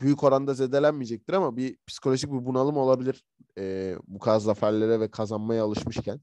büyük 0.01 0.25
oranda 0.25 0.55
zedelenmeyecektir 0.55 1.33
ama 1.33 1.57
bir 1.57 1.79
psikolojik 1.87 2.33
bir 2.33 2.47
bunalım 2.47 2.77
olabilir 2.77 3.25
e, 3.59 3.97
bu 4.07 4.19
kadar 4.19 4.39
zaferlere 4.39 5.01
ve 5.01 5.11
kazanmaya 5.11 5.65
alışmışken. 5.65 6.21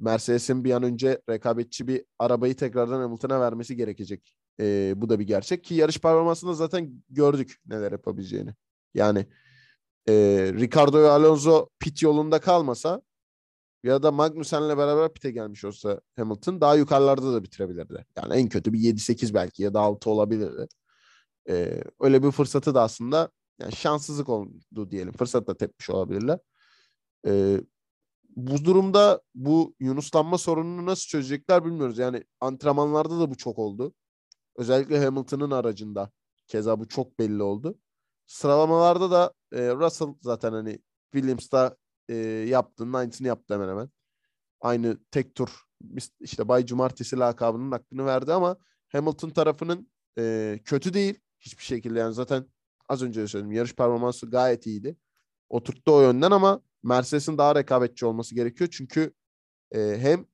Mercedes'in 0.00 0.64
bir 0.64 0.72
an 0.72 0.82
önce 0.82 1.22
rekabetçi 1.28 1.88
bir 1.88 2.04
arabayı 2.18 2.56
tekrardan 2.56 3.00
Hamilton'a 3.00 3.40
vermesi 3.40 3.76
gerekecek. 3.76 4.34
E, 4.60 4.92
bu 4.96 5.08
da 5.08 5.18
bir 5.18 5.26
gerçek 5.26 5.64
ki 5.64 5.74
yarış 5.74 5.98
performansında 5.98 6.54
zaten 6.54 7.02
gördük 7.10 7.56
neler 7.66 7.92
yapabileceğini. 7.92 8.54
Yani 8.94 9.26
e, 10.08 10.14
Ricardo 10.54 11.02
ve 11.02 11.08
Alonso 11.08 11.68
pit 11.78 12.02
yolunda 12.02 12.40
kalmasa 12.40 13.02
ya 13.82 14.02
da 14.02 14.12
Magnussen'le 14.12 14.76
beraber 14.78 15.12
pite 15.12 15.30
gelmiş 15.30 15.64
olsa 15.64 16.00
Hamilton 16.16 16.60
daha 16.60 16.74
yukarılarda 16.74 17.32
da 17.32 17.42
bitirebilirdi. 17.42 18.06
Yani 18.16 18.34
en 18.34 18.48
kötü 18.48 18.72
bir 18.72 18.78
7-8 18.78 19.34
belki 19.34 19.62
ya 19.62 19.74
da 19.74 19.80
6 19.80 20.10
olabilirdi. 20.10 20.68
Ee, 21.48 21.82
öyle 22.00 22.22
bir 22.22 22.30
fırsatı 22.30 22.74
da 22.74 22.82
aslında 22.82 23.30
yani 23.60 23.72
şanssızlık 23.72 24.28
oldu 24.28 24.90
diyelim. 24.90 25.12
Fırsat 25.12 25.46
da 25.46 25.56
tepmiş 25.56 25.90
olabilirler. 25.90 26.38
Ee, 27.26 27.60
bu 28.36 28.64
durumda 28.64 29.20
bu 29.34 29.74
yunuslanma 29.80 30.38
sorununu 30.38 30.86
nasıl 30.86 31.06
çözecekler 31.08 31.64
bilmiyoruz. 31.64 31.98
Yani 31.98 32.24
antrenmanlarda 32.40 33.20
da 33.20 33.30
bu 33.30 33.36
çok 33.36 33.58
oldu. 33.58 33.94
Özellikle 34.56 35.04
Hamilton'ın 35.04 35.50
aracında 35.50 36.10
keza 36.46 36.80
bu 36.80 36.88
çok 36.88 37.18
belli 37.18 37.42
oldu. 37.42 37.78
Sıralamalarda 38.26 39.10
da 39.10 39.32
e, 39.52 39.74
Russell 39.74 40.08
zaten 40.22 40.52
hani 40.52 40.78
Williams'ta 41.12 41.76
e, 42.08 42.14
yaptığının 42.48 42.92
aynısını 42.92 43.28
yaptı 43.28 43.54
hemen 43.54 43.68
hemen. 43.68 43.90
Aynı 44.60 44.98
tek 45.10 45.34
tur 45.34 45.48
işte 46.20 46.48
Bay 46.48 46.66
Cumartesi 46.66 47.18
lakabının 47.18 47.72
hakkını 47.72 48.06
verdi 48.06 48.32
ama 48.32 48.56
Hamilton 48.88 49.30
tarafının 49.30 49.90
e, 50.18 50.58
kötü 50.64 50.94
değil 50.94 51.20
hiçbir 51.40 51.64
şekilde 51.64 51.98
yani 51.98 52.14
zaten 52.14 52.46
az 52.88 53.02
önce 53.02 53.22
de 53.22 53.26
söyledim 53.26 53.52
yarış 53.52 53.74
performansı 53.74 54.30
gayet 54.30 54.66
iyiydi. 54.66 54.96
Oturttu 55.48 55.92
o 55.94 56.02
yönden 56.02 56.30
ama 56.30 56.62
Mercedes'in 56.82 57.38
daha 57.38 57.54
rekabetçi 57.54 58.06
olması 58.06 58.34
gerekiyor. 58.34 58.70
Çünkü 58.72 59.14
e, 59.74 59.78
hem 59.98 60.26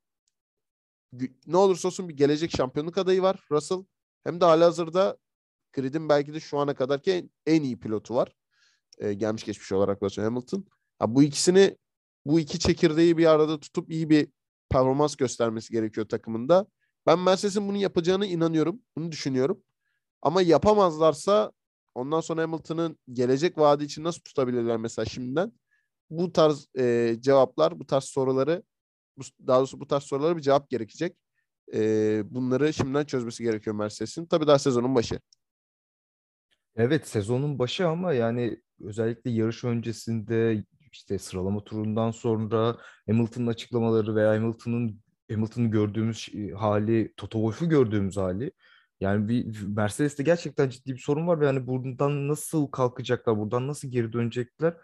ne 1.46 1.56
olursa 1.56 1.88
olsun 1.88 2.08
bir 2.08 2.16
gelecek 2.16 2.56
şampiyonluk 2.56 2.98
adayı 2.98 3.22
var 3.22 3.46
Russell. 3.50 3.84
Hem 4.24 4.40
de 4.40 4.44
halihazırda 4.44 5.16
gridin 5.72 6.08
belki 6.08 6.34
de 6.34 6.40
şu 6.40 6.58
ana 6.58 6.74
kadarki 6.74 7.12
en, 7.12 7.30
en 7.46 7.62
iyi 7.62 7.80
pilotu 7.80 8.14
var. 8.14 8.36
E, 8.98 9.14
gelmiş 9.14 9.44
geçmiş 9.44 9.72
olarak 9.72 10.02
Russell 10.02 10.24
Hamilton. 10.24 10.66
Ha, 10.98 11.14
bu 11.14 11.22
ikisini 11.22 11.76
bu 12.26 12.40
iki 12.40 12.58
çekirdeği 12.58 13.18
bir 13.18 13.26
arada 13.26 13.60
tutup 13.60 13.90
iyi 13.90 14.10
bir 14.10 14.28
performans 14.70 15.16
göstermesi 15.16 15.72
gerekiyor 15.72 16.08
takımında. 16.08 16.66
Ben 17.06 17.18
Mercedes'in 17.18 17.68
bunu 17.68 17.76
yapacağını 17.76 18.26
inanıyorum. 18.26 18.80
Bunu 18.96 19.12
düşünüyorum. 19.12 19.62
Ama 20.22 20.42
yapamazlarsa 20.42 21.52
ondan 21.94 22.20
sonra 22.20 22.42
Hamilton'ın 22.42 22.98
gelecek 23.12 23.58
vaadi 23.58 23.84
için 23.84 24.04
nasıl 24.04 24.20
tutabilirler 24.20 24.76
mesela 24.76 25.06
şimdiden? 25.06 25.52
Bu 26.10 26.32
tarz 26.32 26.68
e, 26.78 27.16
cevaplar, 27.20 27.80
bu 27.80 27.86
tarz 27.86 28.04
soruları, 28.04 28.62
bu, 29.16 29.22
daha 29.46 29.58
doğrusu 29.58 29.80
bu 29.80 29.86
tarz 29.86 30.02
sorulara 30.02 30.36
bir 30.36 30.42
cevap 30.42 30.70
gerekecek. 30.70 31.16
E, 31.74 32.22
bunları 32.34 32.72
şimdiden 32.72 33.04
çözmesi 33.04 33.42
gerekiyor 33.42 33.76
Mercedes'in. 33.76 34.26
Tabii 34.26 34.46
daha 34.46 34.58
sezonun 34.58 34.94
başı. 34.94 35.20
Evet 36.76 37.08
sezonun 37.08 37.58
başı 37.58 37.88
ama 37.88 38.12
yani 38.12 38.60
özellikle 38.80 39.30
yarış 39.30 39.64
öncesinde 39.64 40.64
işte 40.94 41.18
sıralama 41.18 41.64
turundan 41.64 42.10
sonra 42.10 42.76
Hamilton'ın 43.06 43.46
açıklamaları 43.46 44.14
veya 44.16 44.30
Hamilton'ın 44.30 45.00
Hamilton'ı 45.30 45.70
gördüğümüz 45.70 46.28
hali, 46.56 47.14
Toto 47.16 47.38
Wolff'u 47.38 47.68
gördüğümüz 47.68 48.16
hali 48.16 48.52
yani 49.00 49.28
bir 49.28 49.66
Mercedes'te 49.66 50.22
gerçekten 50.22 50.68
ciddi 50.68 50.92
bir 50.92 50.98
sorun 50.98 51.26
var 51.26 51.40
ve 51.40 51.46
yani 51.46 51.66
buradan 51.66 52.28
nasıl 52.28 52.66
kalkacaklar, 52.66 53.38
buradan 53.38 53.68
nasıl 53.68 53.88
geri 53.88 54.12
dönecekler? 54.12 54.74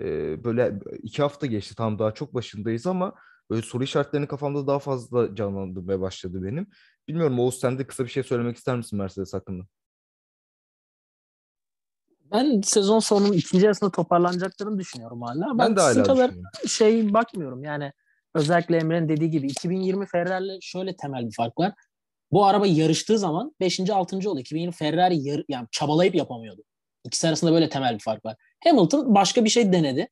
Ee, 0.00 0.44
böyle 0.44 0.80
iki 1.02 1.22
hafta 1.22 1.46
geçti 1.46 1.74
tam 1.76 1.98
daha 1.98 2.14
çok 2.14 2.34
başındayız 2.34 2.86
ama 2.86 3.14
böyle 3.50 3.62
soru 3.62 3.84
işaretlerini 3.84 4.26
kafamda 4.28 4.66
daha 4.66 4.78
fazla 4.78 5.34
canlandırmaya 5.34 6.00
başladı 6.00 6.42
benim. 6.44 6.66
Bilmiyorum 7.08 7.38
Oğuz 7.38 7.60
sen 7.60 7.78
de 7.78 7.86
kısa 7.86 8.04
bir 8.04 8.10
şey 8.10 8.22
söylemek 8.22 8.56
ister 8.56 8.76
misin 8.76 8.98
Mercedes 8.98 9.34
hakkında? 9.34 9.64
Ben 12.32 12.60
sezon 12.60 12.98
sonunun 12.98 13.32
ikinci 13.32 13.64
yarısında 13.64 13.90
toparlanacaklarını 13.90 14.78
düşünüyorum 14.78 15.22
hala. 15.22 15.46
Ben, 15.46 15.58
ben 15.58 15.76
de 15.76 15.80
hala 15.80 16.02
kadar 16.02 16.30
şey 16.68 17.14
bakmıyorum 17.14 17.64
yani 17.64 17.92
özellikle 18.34 18.76
Emre'nin 18.76 19.08
dediği 19.08 19.30
gibi 19.30 19.46
2020 19.46 20.06
Ferrari'le 20.06 20.58
şöyle 20.60 20.96
temel 20.96 21.26
bir 21.26 21.34
fark 21.34 21.58
var. 21.58 21.72
Bu 22.32 22.46
araba 22.46 22.66
yarıştığı 22.66 23.18
zaman 23.18 23.54
5. 23.60 23.90
6. 23.90 24.30
oldu. 24.30 24.40
2020 24.40 24.72
Ferrari 24.72 25.16
yar, 25.16 25.44
yani 25.48 25.66
çabalayıp 25.70 26.14
yapamıyordu. 26.14 26.62
İkisi 27.04 27.28
arasında 27.28 27.52
böyle 27.52 27.68
temel 27.68 27.94
bir 27.94 28.02
fark 28.02 28.24
var. 28.24 28.36
Hamilton 28.64 29.14
başka 29.14 29.44
bir 29.44 29.50
şey 29.50 29.72
denedi. 29.72 30.08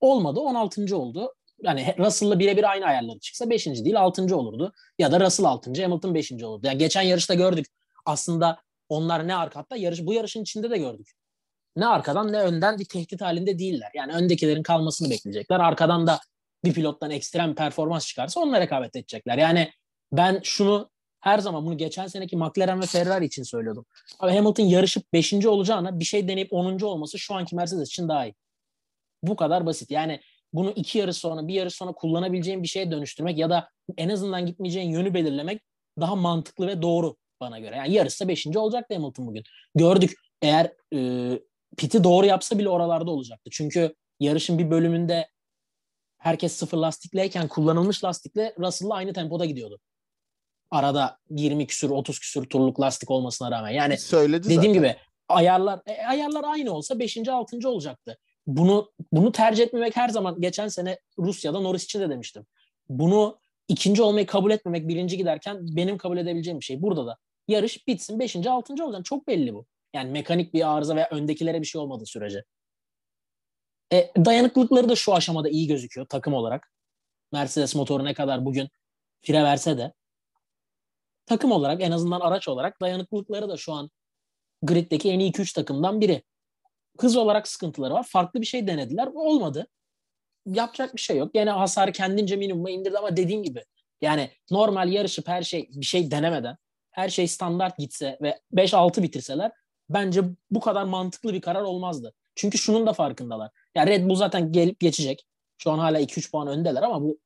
Olmadı 0.00 0.40
16. 0.40 0.96
oldu. 0.96 1.34
Yani 1.62 1.94
Russell'la 1.98 2.38
birebir 2.38 2.70
aynı 2.70 2.84
ayarları 2.84 3.18
çıksa 3.18 3.50
5. 3.50 3.66
değil 3.66 4.00
6. 4.00 4.36
olurdu. 4.36 4.72
Ya 4.98 5.12
da 5.12 5.20
Russell 5.20 5.46
6. 5.46 5.82
Hamilton 5.82 6.14
5. 6.14 6.32
olurdu. 6.32 6.66
Yani 6.66 6.78
geçen 6.78 7.02
yarışta 7.02 7.34
gördük. 7.34 7.66
Aslında 8.06 8.58
onlar 8.88 9.28
ne 9.28 9.36
arka 9.36 9.60
hatta 9.60 9.76
yarış 9.76 10.06
bu 10.06 10.12
yarışın 10.12 10.42
içinde 10.42 10.70
de 10.70 10.78
gördük. 10.78 11.17
Ne 11.78 11.86
arkadan 11.86 12.32
ne 12.32 12.40
önden 12.40 12.78
bir 12.78 12.84
tehdit 12.84 13.20
halinde 13.20 13.58
değiller. 13.58 13.90
Yani 13.94 14.12
öndekilerin 14.12 14.62
kalmasını 14.62 15.10
bekleyecekler. 15.10 15.60
Arkadan 15.60 16.06
da 16.06 16.20
bir 16.64 16.74
pilottan 16.74 17.10
ekstrem 17.10 17.54
performans 17.54 18.06
çıkarsa 18.06 18.40
onunla 18.40 18.60
rekabet 18.60 18.96
edecekler. 18.96 19.38
Yani 19.38 19.70
ben 20.12 20.40
şunu 20.44 20.90
her 21.20 21.38
zaman 21.38 21.66
bunu 21.66 21.78
geçen 21.78 22.06
seneki 22.06 22.36
McLaren 22.36 22.80
ve 22.82 22.86
Ferrari 22.86 23.24
için 23.24 23.42
söylüyordum. 23.42 23.86
Abi 24.20 24.32
Hamilton 24.32 24.64
yarışıp 24.64 25.12
5. 25.12 25.46
olacağına 25.46 26.00
bir 26.00 26.04
şey 26.04 26.28
deneyip 26.28 26.52
10. 26.52 26.80
olması 26.80 27.18
şu 27.18 27.34
anki 27.34 27.56
Mercedes 27.56 27.88
için 27.88 28.08
daha 28.08 28.26
iyi. 28.26 28.34
Bu 29.22 29.36
kadar 29.36 29.66
basit. 29.66 29.90
Yani 29.90 30.20
bunu 30.52 30.70
iki 30.70 30.98
yarış 30.98 31.16
sonra 31.16 31.48
bir 31.48 31.54
yarış 31.54 31.74
sonra 31.74 31.92
kullanabileceğin 31.92 32.62
bir 32.62 32.68
şeye 32.68 32.90
dönüştürmek 32.90 33.38
ya 33.38 33.50
da 33.50 33.68
en 33.96 34.08
azından 34.08 34.46
gitmeyeceğin 34.46 34.90
yönü 34.90 35.14
belirlemek 35.14 35.62
daha 36.00 36.16
mantıklı 36.16 36.66
ve 36.66 36.82
doğru 36.82 37.16
bana 37.40 37.58
göre. 37.58 37.76
Yani 37.76 37.92
yarışsa 37.92 38.28
5. 38.28 38.46
olacaktı 38.46 38.94
Hamilton 38.94 39.26
bugün. 39.26 39.44
Gördük 39.74 40.14
eğer 40.42 40.72
e, 40.94 40.98
piti 41.76 42.04
doğru 42.04 42.26
yapsa 42.26 42.58
bile 42.58 42.68
oralarda 42.68 43.10
olacaktı. 43.10 43.50
Çünkü 43.52 43.94
yarışın 44.20 44.58
bir 44.58 44.70
bölümünde 44.70 45.28
herkes 46.18 46.52
sıfır 46.52 46.78
lastikleyken 46.78 47.48
kullanılmış 47.48 48.04
lastikle 48.04 48.54
Russell'la 48.58 48.94
aynı 48.94 49.12
tempoda 49.12 49.44
gidiyordu. 49.44 49.80
Arada 50.70 51.18
20 51.30 51.66
küsür 51.66 51.90
30 51.90 52.18
küsür 52.18 52.44
turluk 52.44 52.80
lastik 52.80 53.10
olmasına 53.10 53.50
rağmen. 53.50 53.70
Yani 53.70 53.98
Söyledi 53.98 54.44
dediğim 54.44 54.62
zaten. 54.62 54.72
gibi 54.72 54.96
ayarlar 55.28 55.80
e, 55.86 56.06
ayarlar 56.06 56.44
aynı 56.44 56.72
olsa 56.72 56.98
5. 56.98 57.28
6. 57.28 57.68
olacaktı. 57.68 58.18
Bunu 58.46 58.92
bunu 59.12 59.32
tercih 59.32 59.64
etmemek 59.64 59.96
her 59.96 60.08
zaman 60.08 60.40
geçen 60.40 60.68
sene 60.68 60.98
Rusya'da 61.18 61.60
Norris 61.60 61.84
için 61.84 62.00
de 62.00 62.10
demiştim. 62.10 62.46
Bunu 62.88 63.38
ikinci 63.68 64.02
olmayı 64.02 64.26
kabul 64.26 64.50
etmemek 64.50 64.88
birinci 64.88 65.16
giderken 65.16 65.58
benim 65.60 65.98
kabul 65.98 66.18
edebileceğim 66.18 66.60
bir 66.60 66.64
şey. 66.64 66.82
Burada 66.82 67.06
da 67.06 67.16
yarış 67.48 67.86
bitsin 67.86 68.18
5. 68.18 68.36
6. 68.36 68.72
olacaksın. 68.72 69.02
Çok 69.02 69.28
belli 69.28 69.54
bu. 69.54 69.66
Yani 69.94 70.10
mekanik 70.10 70.54
bir 70.54 70.76
arıza 70.76 70.96
veya 70.96 71.08
öndekilere 71.10 71.60
bir 71.60 71.66
şey 71.66 71.80
olmadığı 71.80 72.06
sürece. 72.06 72.44
E, 73.92 74.12
dayanıklılıkları 74.16 74.88
da 74.88 74.96
şu 74.96 75.14
aşamada 75.14 75.48
iyi 75.48 75.66
gözüküyor 75.66 76.06
takım 76.06 76.34
olarak. 76.34 76.72
Mercedes 77.32 77.74
motoru 77.74 78.04
ne 78.04 78.14
kadar 78.14 78.44
bugün 78.44 78.68
fire 79.20 79.42
verse 79.42 79.78
de 79.78 79.92
takım 81.26 81.52
olarak 81.52 81.82
en 81.82 81.90
azından 81.90 82.20
araç 82.20 82.48
olarak 82.48 82.80
dayanıklılıkları 82.80 83.48
da 83.48 83.56
şu 83.56 83.72
an 83.72 83.90
griddeki 84.62 85.10
en 85.10 85.18
iyi 85.18 85.32
2-3 85.32 85.54
takımdan 85.54 86.00
biri. 86.00 86.22
Hız 87.00 87.16
olarak 87.16 87.48
sıkıntıları 87.48 87.94
var. 87.94 88.06
Farklı 88.08 88.40
bir 88.40 88.46
şey 88.46 88.66
denediler. 88.66 89.06
Olmadı. 89.14 89.66
Yapacak 90.46 90.96
bir 90.96 91.00
şey 91.00 91.16
yok. 91.16 91.34
Gene 91.34 91.50
hasarı 91.50 91.92
kendince 91.92 92.36
minimuma 92.36 92.70
indirdi 92.70 92.98
ama 92.98 93.16
dediğim 93.16 93.42
gibi 93.42 93.64
yani 94.00 94.30
normal 94.50 94.92
yarışıp 94.92 95.28
her 95.28 95.42
şey 95.42 95.68
bir 95.72 95.86
şey 95.86 96.10
denemeden 96.10 96.56
her 96.90 97.08
şey 97.08 97.28
standart 97.28 97.78
gitse 97.78 98.18
ve 98.22 98.40
5-6 98.54 99.02
bitirseler 99.02 99.52
bence 99.90 100.22
bu 100.50 100.60
kadar 100.60 100.84
mantıklı 100.84 101.32
bir 101.32 101.40
karar 101.40 101.62
olmazdı. 101.62 102.14
Çünkü 102.34 102.58
şunun 102.58 102.86
da 102.86 102.92
farkındalar. 102.92 103.50
Ya 103.74 103.86
Red 103.86 104.08
Bull 104.08 104.14
zaten 104.14 104.52
gelip 104.52 104.80
geçecek. 104.80 105.26
Şu 105.58 105.70
an 105.70 105.78
hala 105.78 106.00
2-3 106.00 106.30
puan 106.30 106.48
öndeler 106.48 106.82
ama 106.82 107.02
bu 107.02 107.18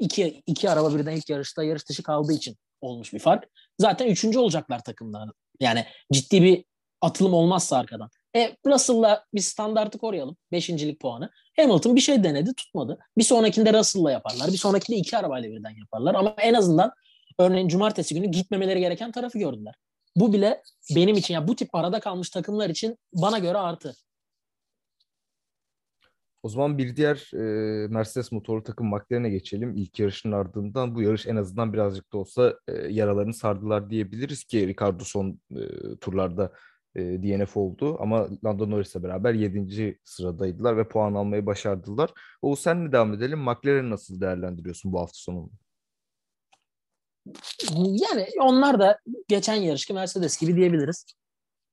iki, 0.00 0.42
iki 0.46 0.70
araba 0.70 0.94
birden 0.94 1.16
ilk 1.16 1.30
yarışta 1.30 1.64
yarış 1.64 1.88
dışı 1.88 2.02
kaldığı 2.02 2.32
için 2.32 2.56
olmuş 2.80 3.12
bir 3.12 3.18
fark. 3.18 3.44
Zaten 3.78 4.06
üçüncü 4.06 4.38
olacaklar 4.38 4.82
takımda. 4.84 5.26
Yani 5.60 5.84
ciddi 6.12 6.42
bir 6.42 6.64
atılım 7.00 7.34
olmazsa 7.34 7.76
arkadan. 7.76 8.10
E 8.36 8.56
Russell'la 8.66 9.24
bir 9.34 9.40
standartı 9.40 9.98
koruyalım. 9.98 10.36
Beşincilik 10.52 11.00
puanı. 11.00 11.30
Hamilton 11.56 11.96
bir 11.96 12.00
şey 12.00 12.24
denedi 12.24 12.54
tutmadı. 12.54 12.98
Bir 13.18 13.22
sonrakinde 13.22 13.72
Russell'la 13.72 14.10
yaparlar. 14.10 14.52
Bir 14.52 14.56
sonrakinde 14.56 14.96
iki 14.96 15.16
arabayla 15.16 15.50
birden 15.50 15.76
yaparlar. 15.78 16.14
Ama 16.14 16.34
en 16.38 16.54
azından 16.54 16.92
örneğin 17.38 17.68
cumartesi 17.68 18.14
günü 18.14 18.26
gitmemeleri 18.26 18.80
gereken 18.80 19.12
tarafı 19.12 19.38
gördüler. 19.38 19.74
Bu 20.16 20.32
bile 20.32 20.62
benim 20.96 21.16
için 21.16 21.34
ya 21.34 21.40
yani 21.40 21.48
bu 21.48 21.56
tip 21.56 21.74
arada 21.74 22.00
kalmış 22.00 22.30
takımlar 22.30 22.70
için 22.70 22.96
bana 23.12 23.38
göre 23.38 23.58
artı. 23.58 23.94
O 26.42 26.48
zaman 26.48 26.78
bir 26.78 26.96
diğer 26.96 27.30
e, 27.34 27.88
Mercedes 27.88 28.32
motorlu 28.32 28.62
takım 28.62 28.86
McLaren'e 28.86 29.30
geçelim. 29.30 29.76
İlk 29.76 30.00
yarışın 30.00 30.32
ardından 30.32 30.94
bu 30.94 31.02
yarış 31.02 31.26
en 31.26 31.36
azından 31.36 31.72
birazcık 31.72 32.12
da 32.12 32.18
olsa 32.18 32.58
e, 32.68 32.72
yaralarını 32.72 33.34
sardılar 33.34 33.90
diyebiliriz 33.90 34.44
ki 34.44 34.68
Ricardo 34.68 35.04
son 35.04 35.40
e, 35.50 35.60
turlarda 36.00 36.52
e, 36.94 37.00
DNF 37.00 37.56
oldu 37.56 37.96
ama 38.00 38.28
Lando 38.44 38.70
Norris'le 38.70 39.02
beraber 39.02 39.34
7. 39.34 39.98
sıradaydılar 40.04 40.76
ve 40.76 40.88
puan 40.88 41.14
almayı 41.14 41.46
başardılar. 41.46 42.10
Oğuz 42.42 42.60
senle 42.60 42.92
devam 42.92 43.14
edelim. 43.14 43.38
McLaren'i 43.38 43.90
nasıl 43.90 44.20
değerlendiriyorsun 44.20 44.92
bu 44.92 45.00
hafta 45.00 45.14
sonunda? 45.14 45.65
Yani 47.76 48.28
onlar 48.40 48.80
da 48.80 48.98
geçen 49.28 49.54
yarışki 49.54 49.92
Mercedes 49.92 50.40
gibi 50.40 50.56
diyebiliriz. 50.56 51.04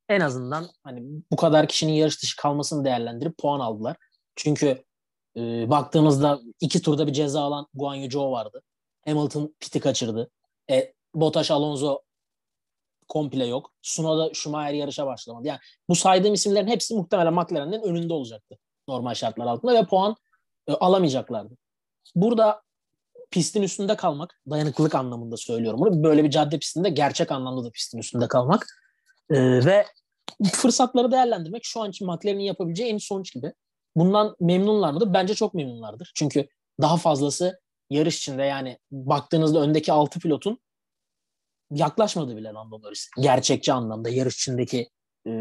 En 0.09 0.19
azından 0.19 0.67
hani 0.83 1.03
bu 1.31 1.35
kadar 1.35 1.67
kişinin 1.67 1.93
yarış 1.93 2.21
dışı 2.21 2.37
kalmasını 2.37 2.85
değerlendirip 2.85 3.37
puan 3.37 3.59
aldılar. 3.59 3.97
Çünkü 4.35 4.83
e, 5.37 5.69
baktığımızda 5.69 6.41
iki 6.59 6.81
turda 6.81 7.07
bir 7.07 7.13
ceza 7.13 7.41
alan 7.41 7.67
Guan 7.73 7.95
Yu 7.95 8.11
Zhou 8.11 8.31
vardı. 8.31 8.61
Hamilton 9.05 9.55
piti 9.59 9.79
kaçırdı. 9.79 10.29
E, 10.69 10.93
Bottas 11.15 11.51
Alonso 11.51 12.01
komple 13.07 13.45
yok. 13.45 13.71
Sunoda 13.81 14.33
Schumacher 14.33 14.73
yarışa 14.73 15.05
başlamadı. 15.05 15.47
Yani 15.47 15.59
bu 15.89 15.95
saydığım 15.95 16.33
isimlerin 16.33 16.67
hepsi 16.67 16.95
muhtemelen 16.95 17.33
McLaren'in 17.33 17.81
önünde 17.81 18.13
olacaktı. 18.13 18.57
Normal 18.87 19.13
şartlar 19.13 19.45
altında 19.45 19.73
ve 19.73 19.85
puan 19.85 20.15
e, 20.67 20.73
alamayacaklardı. 20.73 21.57
Burada 22.15 22.61
pistin 23.33 23.61
üstünde 23.61 23.95
kalmak, 23.95 24.41
dayanıklılık 24.49 24.95
anlamında 24.95 25.37
söylüyorum 25.37 25.79
bunu. 25.79 26.03
Böyle 26.03 26.23
bir 26.23 26.29
cadde 26.29 26.59
pistinde 26.59 26.89
gerçek 26.89 27.31
anlamda 27.31 27.63
da 27.63 27.71
pistin 27.71 27.97
üstünde 27.97 28.27
kalmak 28.27 28.67
e, 29.29 29.65
ve 29.65 29.85
fırsatları 30.53 31.11
değerlendirmek 31.11 31.65
şu 31.65 31.81
an 31.81 31.89
için 31.89 32.07
McLaren'in 32.07 32.43
yapabileceği 32.43 32.93
en 32.93 32.97
sonuç 32.97 33.33
gibi. 33.33 33.53
Bundan 33.95 34.35
memnunlar 34.39 34.93
mıdır? 34.93 35.13
Bence 35.13 35.35
çok 35.35 35.53
memnunlardır. 35.53 36.11
Çünkü 36.15 36.47
daha 36.81 36.97
fazlası 36.97 37.59
yarış 37.89 38.17
içinde 38.17 38.43
yani 38.43 38.77
baktığınızda 38.91 39.59
öndeki 39.59 39.91
6 39.91 40.19
pilotun 40.19 40.59
yaklaşmadı 41.71 42.37
bile 42.37 42.53
Lando 42.53 42.81
Norris. 42.81 43.09
Gerçekçi 43.19 43.73
anlamda 43.73 44.09
yarış 44.09 44.35
içindeki 44.35 44.89
e, 45.27 45.31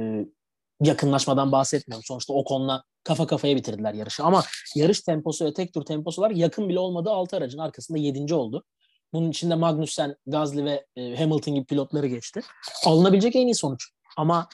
yakınlaşmadan 0.82 1.52
bahsetmiyorum. 1.52 2.04
Sonuçta 2.04 2.32
o 2.32 2.44
konuda 2.44 2.84
kafa 3.04 3.26
kafaya 3.26 3.56
bitirdiler 3.56 3.94
yarışı. 3.94 4.24
Ama 4.24 4.42
yarış 4.76 5.00
temposu 5.00 5.44
ve 5.44 5.52
tek 5.52 5.74
tur 5.74 5.84
temposu 5.84 6.22
var. 6.22 6.30
Yakın 6.30 6.68
bile 6.68 6.78
olmadığı 6.78 7.10
6 7.10 7.36
aracın 7.36 7.58
arkasında 7.58 7.98
7. 7.98 8.34
oldu. 8.34 8.64
Bunun 9.12 9.30
içinde 9.30 9.54
Magnussen, 9.54 10.16
Gasly 10.26 10.64
ve 10.64 10.86
e, 10.96 11.16
Hamilton 11.16 11.54
gibi 11.54 11.64
pilotları 11.64 12.06
geçti. 12.06 12.40
Alınabilecek 12.86 13.36
en 13.36 13.46
iyi 13.46 13.54
sonuç. 13.54 13.90
Ama 14.16 14.48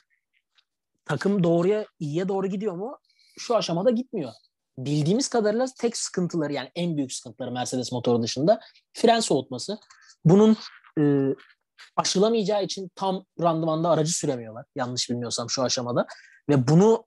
takım 1.04 1.44
doğruya, 1.44 1.86
iyiye 2.00 2.28
doğru 2.28 2.46
gidiyor 2.46 2.74
mu? 2.74 2.98
Şu 3.38 3.56
aşamada 3.56 3.90
gitmiyor. 3.90 4.32
Bildiğimiz 4.78 5.28
kadarıyla 5.28 5.66
tek 5.78 5.96
sıkıntıları 5.96 6.52
yani 6.52 6.70
en 6.74 6.96
büyük 6.96 7.12
sıkıntıları 7.12 7.52
Mercedes 7.52 7.92
motoru 7.92 8.22
dışında 8.22 8.60
fren 8.92 9.20
soğutması. 9.20 9.78
Bunun 10.24 10.56
e, 11.00 11.02
aşılamayacağı 11.96 12.64
için 12.64 12.90
tam 12.94 13.24
randımanda 13.40 13.90
aracı 13.90 14.12
süremiyorlar. 14.12 14.64
Yanlış 14.76 15.10
bilmiyorsam 15.10 15.50
şu 15.50 15.62
aşamada. 15.62 16.06
Ve 16.48 16.68
bunu 16.68 17.04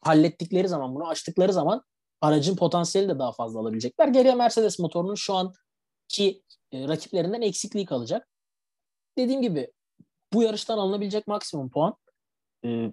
hallettikleri 0.00 0.68
zaman, 0.68 0.94
bunu 0.94 1.08
açtıkları 1.08 1.52
zaman 1.52 1.82
aracın 2.20 2.56
potansiyeli 2.56 3.08
de 3.08 3.18
daha 3.18 3.32
fazla 3.32 3.60
alabilecekler. 3.60 4.08
Geriye 4.08 4.34
Mercedes 4.34 4.78
motorunun 4.78 5.14
şu 5.14 5.34
anki 5.34 6.42
e, 6.72 6.88
rakiplerinden 6.88 7.42
eksikliği 7.42 7.86
kalacak. 7.86 8.28
Dediğim 9.18 9.42
gibi 9.42 9.72
bu 10.32 10.42
yarıştan 10.42 10.78
alınabilecek 10.78 11.26
maksimum 11.26 11.70
puan 11.70 11.94
e, 12.64 12.92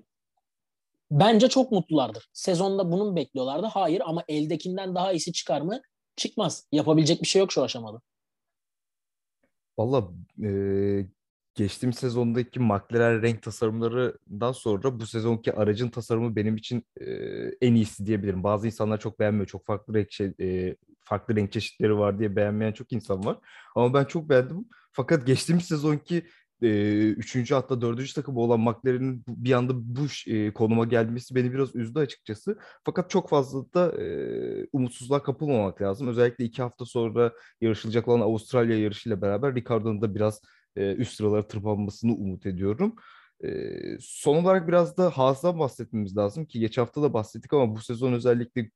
bence 1.12 1.50
çok 1.50 1.72
mutlulardır. 1.72 2.30
Sezonda 2.34 2.92
bunun 2.92 3.16
bekliyorlardı. 3.16 3.66
Hayır 3.66 4.02
ama 4.06 4.24
eldekinden 4.28 4.96
daha 4.96 5.12
iyisi 5.12 5.34
çıkar 5.34 5.62
mı? 5.62 5.82
Çıkmaz. 6.16 6.68
Yapabilecek 6.72 7.22
bir 7.22 7.28
şey 7.28 7.40
yok 7.40 7.52
şu 7.52 7.64
aşamada. 7.64 8.02
Valla 9.78 10.10
e, 10.44 11.08
geçtiğim 11.56 11.94
sezondaki 11.94 12.60
McLaren 12.60 13.22
renk 13.22 13.42
tasarımlarından 13.42 14.52
sonra 14.52 15.00
bu 15.00 15.06
sezonki 15.06 15.54
aracın 15.54 15.90
tasarımı 15.90 16.36
benim 16.36 16.56
için 16.56 16.86
e, 17.02 17.06
en 17.62 17.76
iyisi 17.76 18.06
diyebilirim. 18.06 18.44
Bazı 18.44 18.68
insanlar 18.68 19.00
çok 19.00 19.20
beğenmiyor. 19.20 19.48
Çok 19.48 19.66
farklı 19.66 19.94
renk 19.94 20.40
e, 20.42 20.76
farklı 21.00 21.36
renk 21.36 21.52
çeşitleri 21.52 21.98
var 21.98 22.20
diye 22.20 22.36
beğenmeyen 22.36 22.72
çok 22.72 22.94
insan 22.94 23.26
var. 23.26 23.38
Ama 23.76 23.94
ben 23.94 24.06
çok 24.06 24.30
beğendim. 24.30 24.66
Fakat 24.92 25.28
geçtiğimiz 25.28 25.66
sezonki 25.66 26.26
e, 26.64 27.10
üçüncü 27.10 27.54
hatta 27.56 27.82
dördüncü 27.82 28.14
takım 28.14 28.38
olan 28.38 28.60
McLaren'in 28.60 29.24
bir 29.28 29.52
anda 29.52 29.74
bu 29.76 30.06
e, 30.28 30.54
konuma 30.54 30.86
gelmesi 30.86 31.36
beni 31.36 31.54
biraz 31.54 31.76
üzdü 31.76 32.00
açıkçası. 32.00 32.58
Fakat 32.84 33.10
çok 33.10 33.30
fazla 33.30 33.74
da 33.74 34.02
e, 34.02 34.68
umutsuzluğa 34.74 35.24
kapılmamak 35.24 35.82
lazım. 35.82 36.08
Özellikle 36.08 36.46
iki 36.46 36.62
hafta 36.62 36.86
sonra 36.86 37.34
yarışılacak 37.62 38.08
olan 38.08 38.22
Avustralya 38.22 38.80
yarışıyla 38.80 39.22
beraber 39.22 39.56
Ricardo'nun 39.56 40.02
da 40.02 40.16
biraz 40.16 40.42
e, 40.76 40.94
üst 40.96 41.14
sıralara 41.14 41.48
tırmanmasını 41.48 42.14
umut 42.14 42.46
ediyorum. 42.46 42.96
Son 44.00 44.36
olarak 44.36 44.68
biraz 44.68 44.98
da 44.98 45.10
Haas'dan 45.10 45.60
bahsetmemiz 45.60 46.18
lazım 46.18 46.46
ki 46.46 46.60
geç 46.60 46.78
hafta 46.78 47.02
da 47.02 47.14
bahsettik 47.14 47.54
ama 47.54 47.76
bu 47.76 47.80
sezon 47.80 48.14
özellikle 48.14 48.70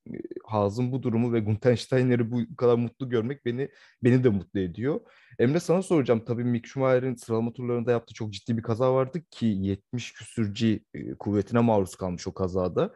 Haas'ın 0.45 0.91
bu 0.91 1.03
durumu 1.03 1.33
ve 1.33 1.39
Gunther 1.39 1.75
Steiner'i 1.75 2.31
bu 2.31 2.55
kadar 2.55 2.75
mutlu 2.75 3.09
görmek 3.09 3.45
beni 3.45 3.69
beni 4.03 4.23
de 4.23 4.29
mutlu 4.29 4.59
ediyor. 4.59 4.99
Emre 5.39 5.59
sana 5.59 5.81
soracağım. 5.81 6.25
Tabii 6.25 6.43
Mick 6.43 6.67
Schumacher'in 6.67 7.15
sıralama 7.15 7.53
turlarında 7.53 7.91
yaptığı 7.91 8.13
çok 8.13 8.33
ciddi 8.33 8.57
bir 8.57 8.63
kaza 8.63 8.93
vardı 8.93 9.21
ki 9.31 9.45
70 9.45 10.13
küsürcü 10.13 10.79
kuvvetine 11.19 11.59
maruz 11.59 11.95
kalmış 11.95 12.27
o 12.27 12.33
kazada. 12.33 12.93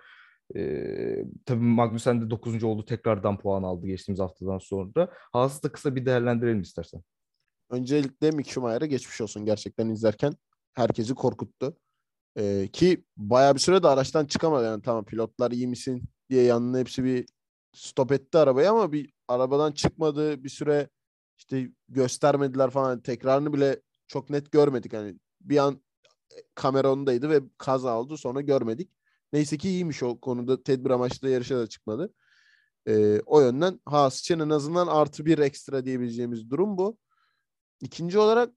Ee, 0.56 1.26
tabii 1.46 1.64
Magnussen 1.64 2.22
de 2.22 2.30
9. 2.30 2.64
oldu 2.64 2.86
tekrardan 2.86 3.38
puan 3.38 3.64
aldı 3.64 3.88
geçtiğimiz 3.88 4.20
haftadan 4.20 4.58
sonra. 4.58 5.10
Haas'ı 5.34 5.64
da 5.64 5.72
kısa 5.72 5.96
bir 5.96 6.06
değerlendirelim 6.06 6.62
istersen. 6.62 7.02
Öncelikle 7.70 8.32
Mick 8.32 8.50
Schumacher'a 8.50 8.86
geçmiş 8.86 9.22
olsun 9.22 9.46
gerçekten 9.46 9.90
izlerken. 9.90 10.34
Herkesi 10.74 11.16
korkuttu. 11.16 11.78
Ee, 12.38 12.70
ki 12.74 13.04
bayağı 13.18 13.56
bir 13.56 13.60
süre 13.60 13.84
de 13.84 13.88
araçtan 13.88 14.26
çıkamadı. 14.26 14.66
Yani 14.66 14.82
tamam 14.82 15.06
pilotlar 15.06 15.52
iyi 15.52 15.68
misin 15.68 16.04
diye 16.30 16.44
yanına 16.44 16.80
hepsi 16.80 17.04
bir 17.04 17.26
stop 17.74 18.12
etti 18.12 18.38
arabayı 18.38 18.72
ama 18.72 18.92
bir 18.92 19.14
arabadan 19.28 19.72
çıkmadı. 19.72 20.44
Bir 20.44 20.50
süre 20.50 20.90
işte 21.38 21.70
göstermediler 21.90 22.70
falan. 22.70 23.02
Tekrarını 23.02 23.54
bile 23.54 23.82
çok 24.08 24.30
net 24.30 24.52
görmedik. 24.52 24.94
Hani 24.94 25.16
bir 25.42 25.58
an 25.58 25.82
e, 26.32 26.38
kamera 26.56 26.92
ondaydı 26.92 27.30
ve 27.30 27.42
kaza 27.58 28.00
oldu. 28.00 28.18
Sonra 28.18 28.42
görmedik. 28.42 28.92
Neyse 29.34 29.58
ki 29.58 29.70
iyiymiş 29.70 30.04
o 30.04 30.20
konuda. 30.20 30.64
Tedbir 30.64 30.90
amaçlı 30.90 31.30
yarışa 31.30 31.60
da 31.60 31.68
çıkmadı. 31.68 32.14
Ee, 32.88 33.22
o 33.26 33.42
yönden 33.42 33.80
Haas 33.86 34.20
için 34.20 34.40
en 34.40 34.50
azından 34.50 34.88
artı 34.88 35.26
bir 35.26 35.38
ekstra 35.38 35.86
diyebileceğimiz 35.86 36.50
durum 36.50 36.78
bu. 36.78 36.98
İkinci 37.82 38.20
olarak 38.20 38.54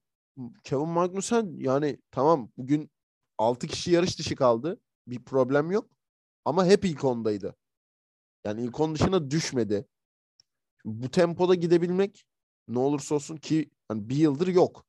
Kevin 0.63 0.87
Magnussen 0.89 1.53
yani 1.57 1.97
tamam 2.11 2.51
bugün 2.57 2.91
6 3.37 3.67
kişi 3.67 3.91
yarış 3.91 4.19
dışı 4.19 4.35
kaldı. 4.35 4.81
Bir 5.07 5.23
problem 5.23 5.71
yok. 5.71 5.89
Ama 6.45 6.65
hep 6.65 6.85
ilk 6.85 7.03
ondaydı. 7.03 7.55
Yani 8.45 8.63
ilk 8.63 8.79
on 8.79 8.95
dışına 8.95 9.31
düşmedi. 9.31 9.87
Bu 10.85 11.11
tempoda 11.11 11.55
gidebilmek 11.55 12.25
ne 12.67 12.79
olursa 12.79 13.15
olsun 13.15 13.37
ki 13.37 13.69
hani 13.87 14.09
bir 14.09 14.15
yıldır 14.15 14.47
yok. 14.47 14.85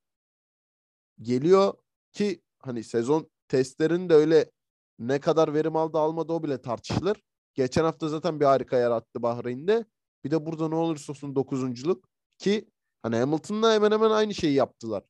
Geliyor 1.23 1.75
ki 2.13 2.43
hani 2.59 2.85
sezon 2.85 3.31
testlerinde 3.49 4.15
öyle 4.15 4.51
ne 4.99 5.21
kadar 5.21 5.55
verim 5.55 5.77
aldı 5.77 5.99
almadı 5.99 6.33
o 6.33 6.43
bile 6.43 6.63
tartışılır. 6.63 7.23
Geçen 7.55 7.85
hafta 7.85 8.09
zaten 8.09 8.41
bir 8.41 8.45
harika 8.45 8.77
yarattı 8.77 9.23
Bahreyn'de. 9.23 9.85
Bir 10.25 10.31
de 10.31 10.47
burada 10.47 10.69
ne 10.69 10.75
olursa 10.75 11.13
olsun 11.13 11.37
dokuzunculuk 11.37 12.09
ki 12.39 12.69
hani 13.03 13.17
Hamilton'la 13.17 13.75
hemen 13.75 13.91
hemen 13.91 14.11
aynı 14.11 14.35
şeyi 14.35 14.55
yaptılar. 14.55 15.03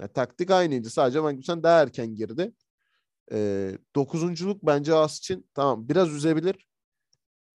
Yani 0.00 0.12
taktik 0.12 0.50
aynıydı. 0.50 0.90
Sadece 0.90 1.20
Magnussen 1.20 1.62
daha 1.62 1.82
erken 1.82 2.14
girdi. 2.14 2.52
Ee, 3.32 3.78
dokuzunculuk 3.96 4.62
bence 4.62 4.92
Haas 4.92 5.18
için 5.18 5.50
tamam 5.54 5.88
biraz 5.88 6.10
üzebilir. 6.10 6.68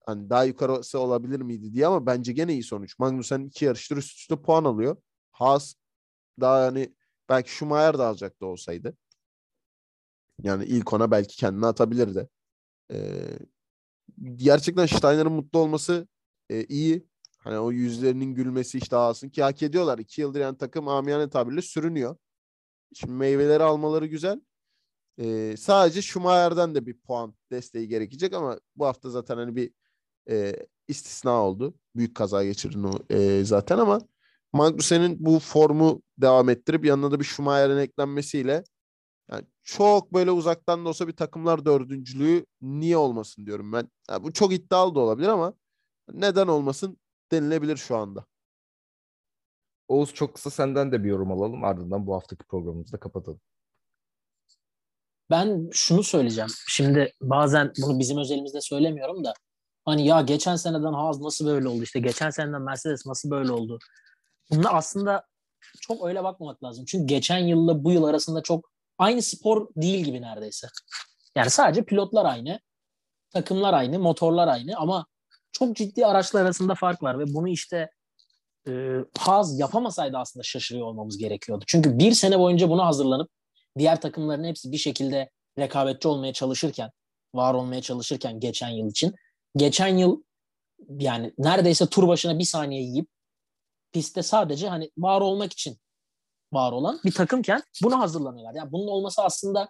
Hani 0.06 0.30
daha 0.30 0.44
yukarısı 0.44 0.98
olabilir 0.98 1.40
miydi 1.40 1.72
diye 1.74 1.86
ama 1.86 2.06
bence 2.06 2.32
gene 2.32 2.52
iyi 2.52 2.62
sonuç. 2.62 2.98
Magnussen 2.98 3.40
iki 3.44 3.64
yarıştır 3.64 3.96
üst 3.96 4.18
üste 4.18 4.36
puan 4.42 4.64
alıyor. 4.64 4.96
Haas 5.32 5.74
daha 6.40 6.62
hani 6.66 6.94
belki 7.28 7.50
Schumacher 7.50 7.98
da 7.98 8.06
alacaktı 8.06 8.46
olsaydı. 8.46 8.96
Yani 10.42 10.64
ilk 10.64 10.92
ona 10.92 11.10
belki 11.10 11.36
kendini 11.36 11.66
atabilirdi. 11.66 12.28
Ee, 12.92 13.38
gerçekten 14.36 14.86
Steiner'ın 14.86 15.32
mutlu 15.32 15.58
olması 15.58 16.08
e, 16.50 16.64
iyi. 16.64 17.06
Hani 17.38 17.58
o 17.58 17.72
yüzlerinin 17.72 18.34
gülmesi 18.34 18.78
işte 18.78 18.96
alsın 18.96 19.28
ki 19.28 19.42
hak 19.42 19.62
ediyorlar. 19.62 19.98
İki 19.98 20.20
yıldır 20.20 20.40
yani 20.40 20.58
takım 20.58 20.88
amiyane 20.88 21.30
tabirle 21.30 21.62
sürünüyor. 21.62 22.16
Şimdi 22.94 23.12
meyveleri 23.12 23.62
almaları 23.62 24.06
güzel. 24.06 24.40
Ee, 25.18 25.54
sadece 25.58 26.02
Schumacher'den 26.02 26.74
de 26.74 26.86
bir 26.86 26.98
puan 26.98 27.34
desteği 27.50 27.88
gerekecek 27.88 28.32
ama 28.32 28.58
bu 28.76 28.86
hafta 28.86 29.10
zaten 29.10 29.36
hani 29.36 29.56
bir 29.56 29.72
e, 30.30 30.66
istisna 30.88 31.42
oldu. 31.42 31.74
Büyük 31.96 32.14
kaza 32.14 32.44
geçirdin 32.44 32.82
o 32.82 32.92
e, 33.10 33.44
zaten 33.44 33.78
ama 33.78 34.00
Magnussen'in 34.52 35.16
bu 35.20 35.38
formu 35.38 36.02
devam 36.18 36.48
ettirip 36.48 36.84
yanına 36.84 37.10
da 37.10 37.20
bir 37.20 37.24
Schumacher'in 37.24 37.76
eklenmesiyle 37.76 38.64
yani 39.30 39.44
çok 39.62 40.12
böyle 40.12 40.30
uzaktan 40.30 40.84
da 40.84 40.88
olsa 40.88 41.08
bir 41.08 41.16
takımlar 41.16 41.64
dördüncülüğü 41.64 42.46
niye 42.60 42.96
olmasın 42.96 43.46
diyorum 43.46 43.72
ben. 43.72 43.90
Yani 44.10 44.24
bu 44.24 44.32
çok 44.32 44.52
iddialı 44.52 44.94
da 44.94 45.00
olabilir 45.00 45.28
ama 45.28 45.54
neden 46.12 46.46
olmasın 46.46 46.98
denilebilir 47.32 47.76
şu 47.76 47.96
anda. 47.96 48.26
Oğuz 49.88 50.14
çok 50.14 50.34
kısa 50.34 50.50
senden 50.50 50.92
de 50.92 51.04
bir 51.04 51.08
yorum 51.08 51.32
alalım. 51.32 51.64
Ardından 51.64 52.06
bu 52.06 52.14
haftaki 52.14 52.44
programımızı 52.44 52.92
da 52.92 53.00
kapatalım. 53.00 53.40
Ben 55.30 55.68
şunu 55.72 56.02
söyleyeceğim. 56.02 56.50
Şimdi 56.68 57.12
bazen 57.20 57.72
bunu 57.82 57.98
bizim 57.98 58.18
özelimizde 58.18 58.60
söylemiyorum 58.60 59.24
da 59.24 59.34
hani 59.84 60.06
ya 60.06 60.20
geçen 60.20 60.56
seneden 60.56 60.92
Haas 60.92 61.20
nasıl 61.20 61.46
böyle 61.46 61.68
oldu 61.68 61.82
işte 61.82 62.00
geçen 62.00 62.30
seneden 62.30 62.62
Mercedes 62.62 63.06
nasıl 63.06 63.30
böyle 63.30 63.52
oldu. 63.52 63.78
Bunlar 64.50 64.70
aslında 64.74 65.26
çok 65.80 66.06
öyle 66.06 66.24
bakmamak 66.24 66.64
lazım. 66.64 66.84
Çünkü 66.84 67.06
geçen 67.06 67.38
yılla 67.38 67.84
bu 67.84 67.92
yıl 67.92 68.04
arasında 68.04 68.42
çok 68.42 68.70
aynı 68.98 69.22
spor 69.22 69.68
değil 69.76 70.04
gibi 70.04 70.22
neredeyse. 70.22 70.68
Yani 71.36 71.50
sadece 71.50 71.84
pilotlar 71.84 72.24
aynı, 72.24 72.60
takımlar 73.30 73.74
aynı, 73.74 73.98
motorlar 73.98 74.48
aynı 74.48 74.76
ama 74.76 75.06
çok 75.52 75.76
ciddi 75.76 76.06
araçlar 76.06 76.42
arasında 76.42 76.74
fark 76.74 77.02
var 77.02 77.18
ve 77.18 77.24
bunu 77.34 77.48
işte 77.48 77.90
e, 78.68 78.72
Haas 79.18 79.60
yapamasaydı 79.60 80.18
aslında 80.18 80.42
şaşırıyor 80.42 80.86
olmamız 80.86 81.18
gerekiyordu. 81.18 81.64
Çünkü 81.66 81.98
bir 81.98 82.12
sene 82.12 82.38
boyunca 82.38 82.68
buna 82.68 82.86
hazırlanıp 82.86 83.30
diğer 83.78 84.00
takımların 84.00 84.44
hepsi 84.44 84.72
bir 84.72 84.76
şekilde 84.76 85.30
rekabetçi 85.58 86.08
olmaya 86.08 86.32
çalışırken, 86.32 86.90
var 87.34 87.54
olmaya 87.54 87.82
çalışırken 87.82 88.40
geçen 88.40 88.68
yıl 88.68 88.90
için. 88.90 89.14
Geçen 89.56 89.96
yıl 89.96 90.22
yani 90.98 91.32
neredeyse 91.38 91.86
tur 91.86 92.08
başına 92.08 92.38
bir 92.38 92.44
saniye 92.44 92.82
yiyip 92.82 93.08
pistte 93.92 94.22
sadece 94.22 94.68
hani 94.68 94.90
var 94.98 95.20
olmak 95.20 95.52
için 95.52 95.78
var 96.52 96.72
olan 96.72 97.00
bir 97.04 97.12
takımken 97.12 97.62
buna 97.82 97.98
hazırlanıyorlar. 97.98 98.54
Yani 98.54 98.72
bunun 98.72 98.86
olması 98.86 99.22
aslında 99.22 99.68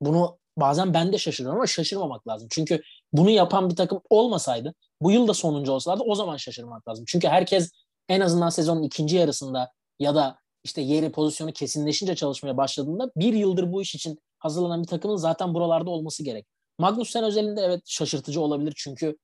bunu 0.00 0.38
bazen 0.56 0.94
ben 0.94 1.12
de 1.12 1.18
şaşırıyorum 1.18 1.58
ama 1.58 1.66
şaşırmamak 1.66 2.28
lazım. 2.28 2.48
Çünkü 2.50 2.82
bunu 3.12 3.30
yapan 3.30 3.70
bir 3.70 3.76
takım 3.76 4.00
olmasaydı 4.10 4.74
bu 5.00 5.10
yıl 5.10 5.28
da 5.28 5.34
sonuncu 5.34 5.72
olsalardı 5.72 6.02
o 6.06 6.14
zaman 6.14 6.36
şaşırmak 6.36 6.88
lazım. 6.88 7.04
Çünkü 7.08 7.28
herkes 7.28 7.70
en 8.08 8.20
azından 8.20 8.48
sezonun 8.48 8.82
ikinci 8.82 9.16
yarısında 9.16 9.72
ya 9.98 10.14
da 10.14 10.38
işte 10.64 10.80
yeri 10.80 11.12
pozisyonu 11.12 11.52
kesinleşince 11.52 12.16
çalışmaya 12.16 12.56
başladığında 12.56 13.10
bir 13.16 13.34
yıldır 13.34 13.72
bu 13.72 13.82
iş 13.82 13.94
için 13.94 14.18
hazırlanan 14.38 14.82
bir 14.82 14.88
takımın 14.88 15.16
zaten 15.16 15.54
buralarda 15.54 15.90
olması 15.90 16.22
gerek. 16.24 16.46
Magnussen 16.78 17.24
özelinde 17.24 17.60
evet 17.60 17.82
şaşırtıcı 17.86 18.40
olabilir 18.40 18.72
çünkü 18.76 19.16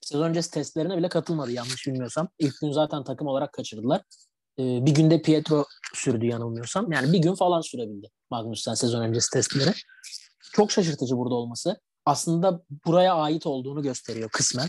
sezon 0.00 0.28
öncesi 0.28 0.50
testlerine 0.50 0.96
bile 0.96 1.08
katılmadı 1.08 1.52
yanlış 1.52 1.86
bilmiyorsam. 1.86 2.28
İlk 2.38 2.60
gün 2.60 2.72
zaten 2.72 3.04
takım 3.04 3.26
olarak 3.26 3.52
kaçırdılar. 3.52 4.02
Ee, 4.58 4.86
bir 4.86 4.94
günde 4.94 5.22
Pietro 5.22 5.64
sürdü 5.94 6.26
yanılmıyorsam. 6.26 6.92
Yani 6.92 7.12
bir 7.12 7.18
gün 7.18 7.34
falan 7.34 7.60
sürebildi 7.60 8.10
Magnussen 8.30 8.74
sezon 8.74 9.02
öncesi 9.02 9.30
testleri. 9.30 9.70
Çok 10.52 10.72
şaşırtıcı 10.72 11.16
burada 11.16 11.34
olması. 11.34 11.80
Aslında 12.04 12.62
buraya 12.86 13.14
ait 13.14 13.46
olduğunu 13.46 13.82
gösteriyor 13.82 14.30
kısmen. 14.30 14.68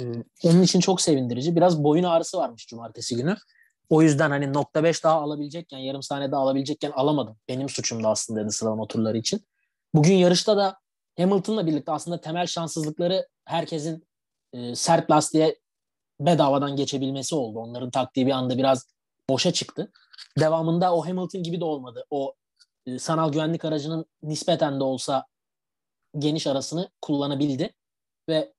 Ee, 0.00 0.04
onun 0.44 0.62
için 0.62 0.80
çok 0.80 1.00
sevindirici. 1.00 1.56
Biraz 1.56 1.84
boyun 1.84 2.04
ağrısı 2.04 2.38
varmış 2.38 2.66
cumartesi 2.66 3.16
günü. 3.16 3.36
O 3.90 4.02
yüzden 4.02 4.30
hani 4.30 4.52
nokta 4.52 4.84
beş 4.84 5.04
daha 5.04 5.20
alabilecekken, 5.20 5.78
yarım 5.78 6.02
saniye 6.02 6.32
daha 6.32 6.40
alabilecekken 6.40 6.90
alamadım. 6.90 7.36
Benim 7.48 7.68
suçum 7.68 8.04
da 8.04 8.08
aslında 8.08 8.40
dedi 8.40 8.52
sıralama 8.52 8.86
turları 8.86 9.18
için. 9.18 9.40
Bugün 9.94 10.14
yarışta 10.14 10.56
da 10.56 10.78
Hamilton'la 11.18 11.66
birlikte 11.66 11.92
aslında 11.92 12.20
temel 12.20 12.46
şanssızlıkları 12.46 13.28
herkesin 13.44 14.06
e, 14.52 14.74
sert 14.74 15.10
lastiğe 15.10 15.58
bedavadan 16.20 16.76
geçebilmesi 16.76 17.34
oldu. 17.34 17.58
Onların 17.58 17.90
taktiği 17.90 18.26
bir 18.26 18.32
anda 18.32 18.58
biraz 18.58 18.86
boşa 19.28 19.52
çıktı. 19.52 19.92
Devamında 20.38 20.94
o 20.94 21.06
Hamilton 21.06 21.42
gibi 21.42 21.60
de 21.60 21.64
olmadı. 21.64 22.04
O 22.10 22.34
e, 22.86 22.98
sanal 22.98 23.32
güvenlik 23.32 23.64
aracının 23.64 24.06
nispeten 24.22 24.80
de 24.80 24.84
olsa 24.84 25.26
geniş 26.18 26.46
arasını 26.46 26.90
kullanabildi 27.02 27.74
ve 28.28 28.52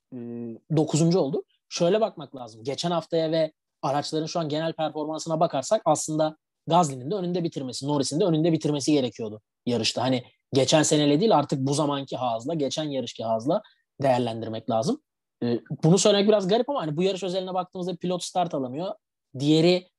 dokuzuncu 0.75 1.19
oldu. 1.19 1.43
Şöyle 1.69 2.01
bakmak 2.01 2.35
lazım. 2.35 2.63
Geçen 2.63 2.91
haftaya 2.91 3.31
ve 3.31 3.51
araçların 3.81 4.25
şu 4.25 4.39
an 4.39 4.49
genel 4.49 4.73
performansına 4.73 5.39
bakarsak 5.39 5.81
aslında 5.85 6.37
Gazli'nin 6.67 7.11
de 7.11 7.15
önünde 7.15 7.43
bitirmesi, 7.43 7.87
Norris'in 7.87 8.19
de 8.19 8.25
önünde 8.25 8.51
bitirmesi 8.51 8.91
gerekiyordu 8.91 9.41
yarışta. 9.65 10.01
Hani 10.01 10.23
geçen 10.53 10.83
senele 10.83 11.19
değil 11.19 11.35
artık 11.35 11.59
bu 11.59 11.73
zamanki 11.73 12.17
Haas'la, 12.17 12.53
geçen 12.53 12.83
yarışki 12.83 13.23
Haas'la 13.23 13.61
değerlendirmek 14.01 14.69
lazım. 14.69 15.01
Ee, 15.43 15.59
bunu 15.83 15.97
söylemek 15.97 16.27
biraz 16.27 16.47
garip 16.47 16.69
ama 16.69 16.81
hani 16.81 16.97
bu 16.97 17.03
yarış 17.03 17.23
özeline 17.23 17.53
baktığımızda 17.53 17.95
pilot 17.95 18.23
start 18.23 18.53
alamıyor. 18.53 18.95
Diğeri 19.39 19.89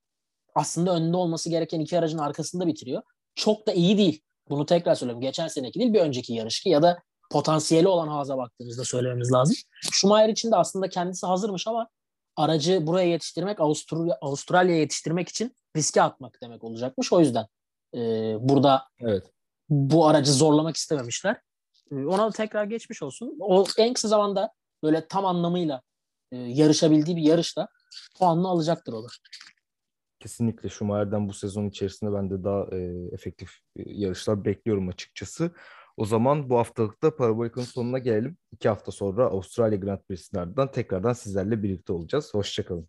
aslında 0.55 0.95
önünde 0.95 1.17
olması 1.17 1.51
gereken 1.51 1.81
iki 1.81 1.99
aracın 1.99 2.19
arkasında 2.19 2.67
bitiriyor. 2.67 3.03
Çok 3.35 3.67
da 3.67 3.73
iyi 3.73 3.99
değil. 3.99 4.23
Bunu 4.49 4.67
tekrar 4.67 4.95
söylüyorum. 4.95 5.21
Geçen 5.21 5.49
seneki 5.49 5.81
değil 5.81 5.93
bir 5.93 6.01
önceki 6.01 6.35
yarışki 6.35 6.69
ya 6.69 6.83
da 6.83 7.03
potansiyeli 7.31 7.89
olan 7.89 8.09
Haas'a 8.09 8.39
baktığımızda 8.39 8.85
söylememiz 8.85 9.33
lazım. 9.33 9.57
Schumacher 9.93 10.29
için 10.29 10.51
de 10.51 10.57
aslında 10.57 10.89
kendisi 10.89 11.27
hazırmış 11.27 11.67
ama 11.67 11.89
aracı 12.37 12.87
buraya 12.87 13.09
yetiştirmek, 13.09 13.61
Avusturya, 13.61 14.19
Avustralya'ya 14.21 14.81
yetiştirmek 14.81 15.29
için 15.29 15.57
riske 15.77 16.03
atmak 16.03 16.39
demek 16.43 16.65
olacakmış. 16.65 17.13
O 17.13 17.21
yüzden 17.21 17.47
e, 17.95 18.01
burada 18.41 18.85
evet. 19.01 19.33
bu 19.69 20.07
aracı 20.07 20.33
zorlamak 20.33 20.77
istememişler. 20.77 21.41
E, 21.91 21.95
ona 21.95 22.27
da 22.27 22.31
tekrar 22.31 22.65
geçmiş 22.65 23.03
olsun. 23.03 23.37
O 23.41 23.65
en 23.79 23.95
kısa 23.95 24.09
zamanda 24.09 24.53
böyle 24.83 25.09
tam 25.09 25.27
anlamıyla 25.27 25.83
e, 26.33 26.37
yarışabildiği 26.37 27.17
bir 27.17 27.23
yarışta 27.23 27.69
puanını 28.19 28.49
alacaktır 28.49 28.93
o 28.93 29.03
da. 29.03 29.09
Kesinlikle 30.21 30.69
Schumacher'den 30.69 31.29
bu 31.29 31.33
sezon 31.33 31.69
içerisinde 31.69 32.13
ben 32.13 32.31
de 32.31 32.45
daha 32.45 32.77
e, 32.77 33.09
efektif 33.13 33.51
e, 33.77 33.83
yarışlar 33.87 34.45
bekliyorum 34.45 34.89
açıkçası. 34.89 35.51
O 35.97 36.05
zaman 36.05 36.51
bu 36.51 36.59
haftalıkta 36.59 37.17
Parabolika'nın 37.17 37.67
sonuna 37.67 37.99
gelelim. 37.99 38.37
İki 38.53 38.69
hafta 38.69 38.93
sonra 38.93 39.25
Avustralya 39.27 39.79
Grand 39.79 40.01
Prix'sinden 40.09 40.43
ardından 40.43 40.71
tekrardan 40.71 41.13
sizlerle 41.13 41.63
birlikte 41.63 41.93
olacağız. 41.93 42.35
Hoşçakalın. 42.35 42.89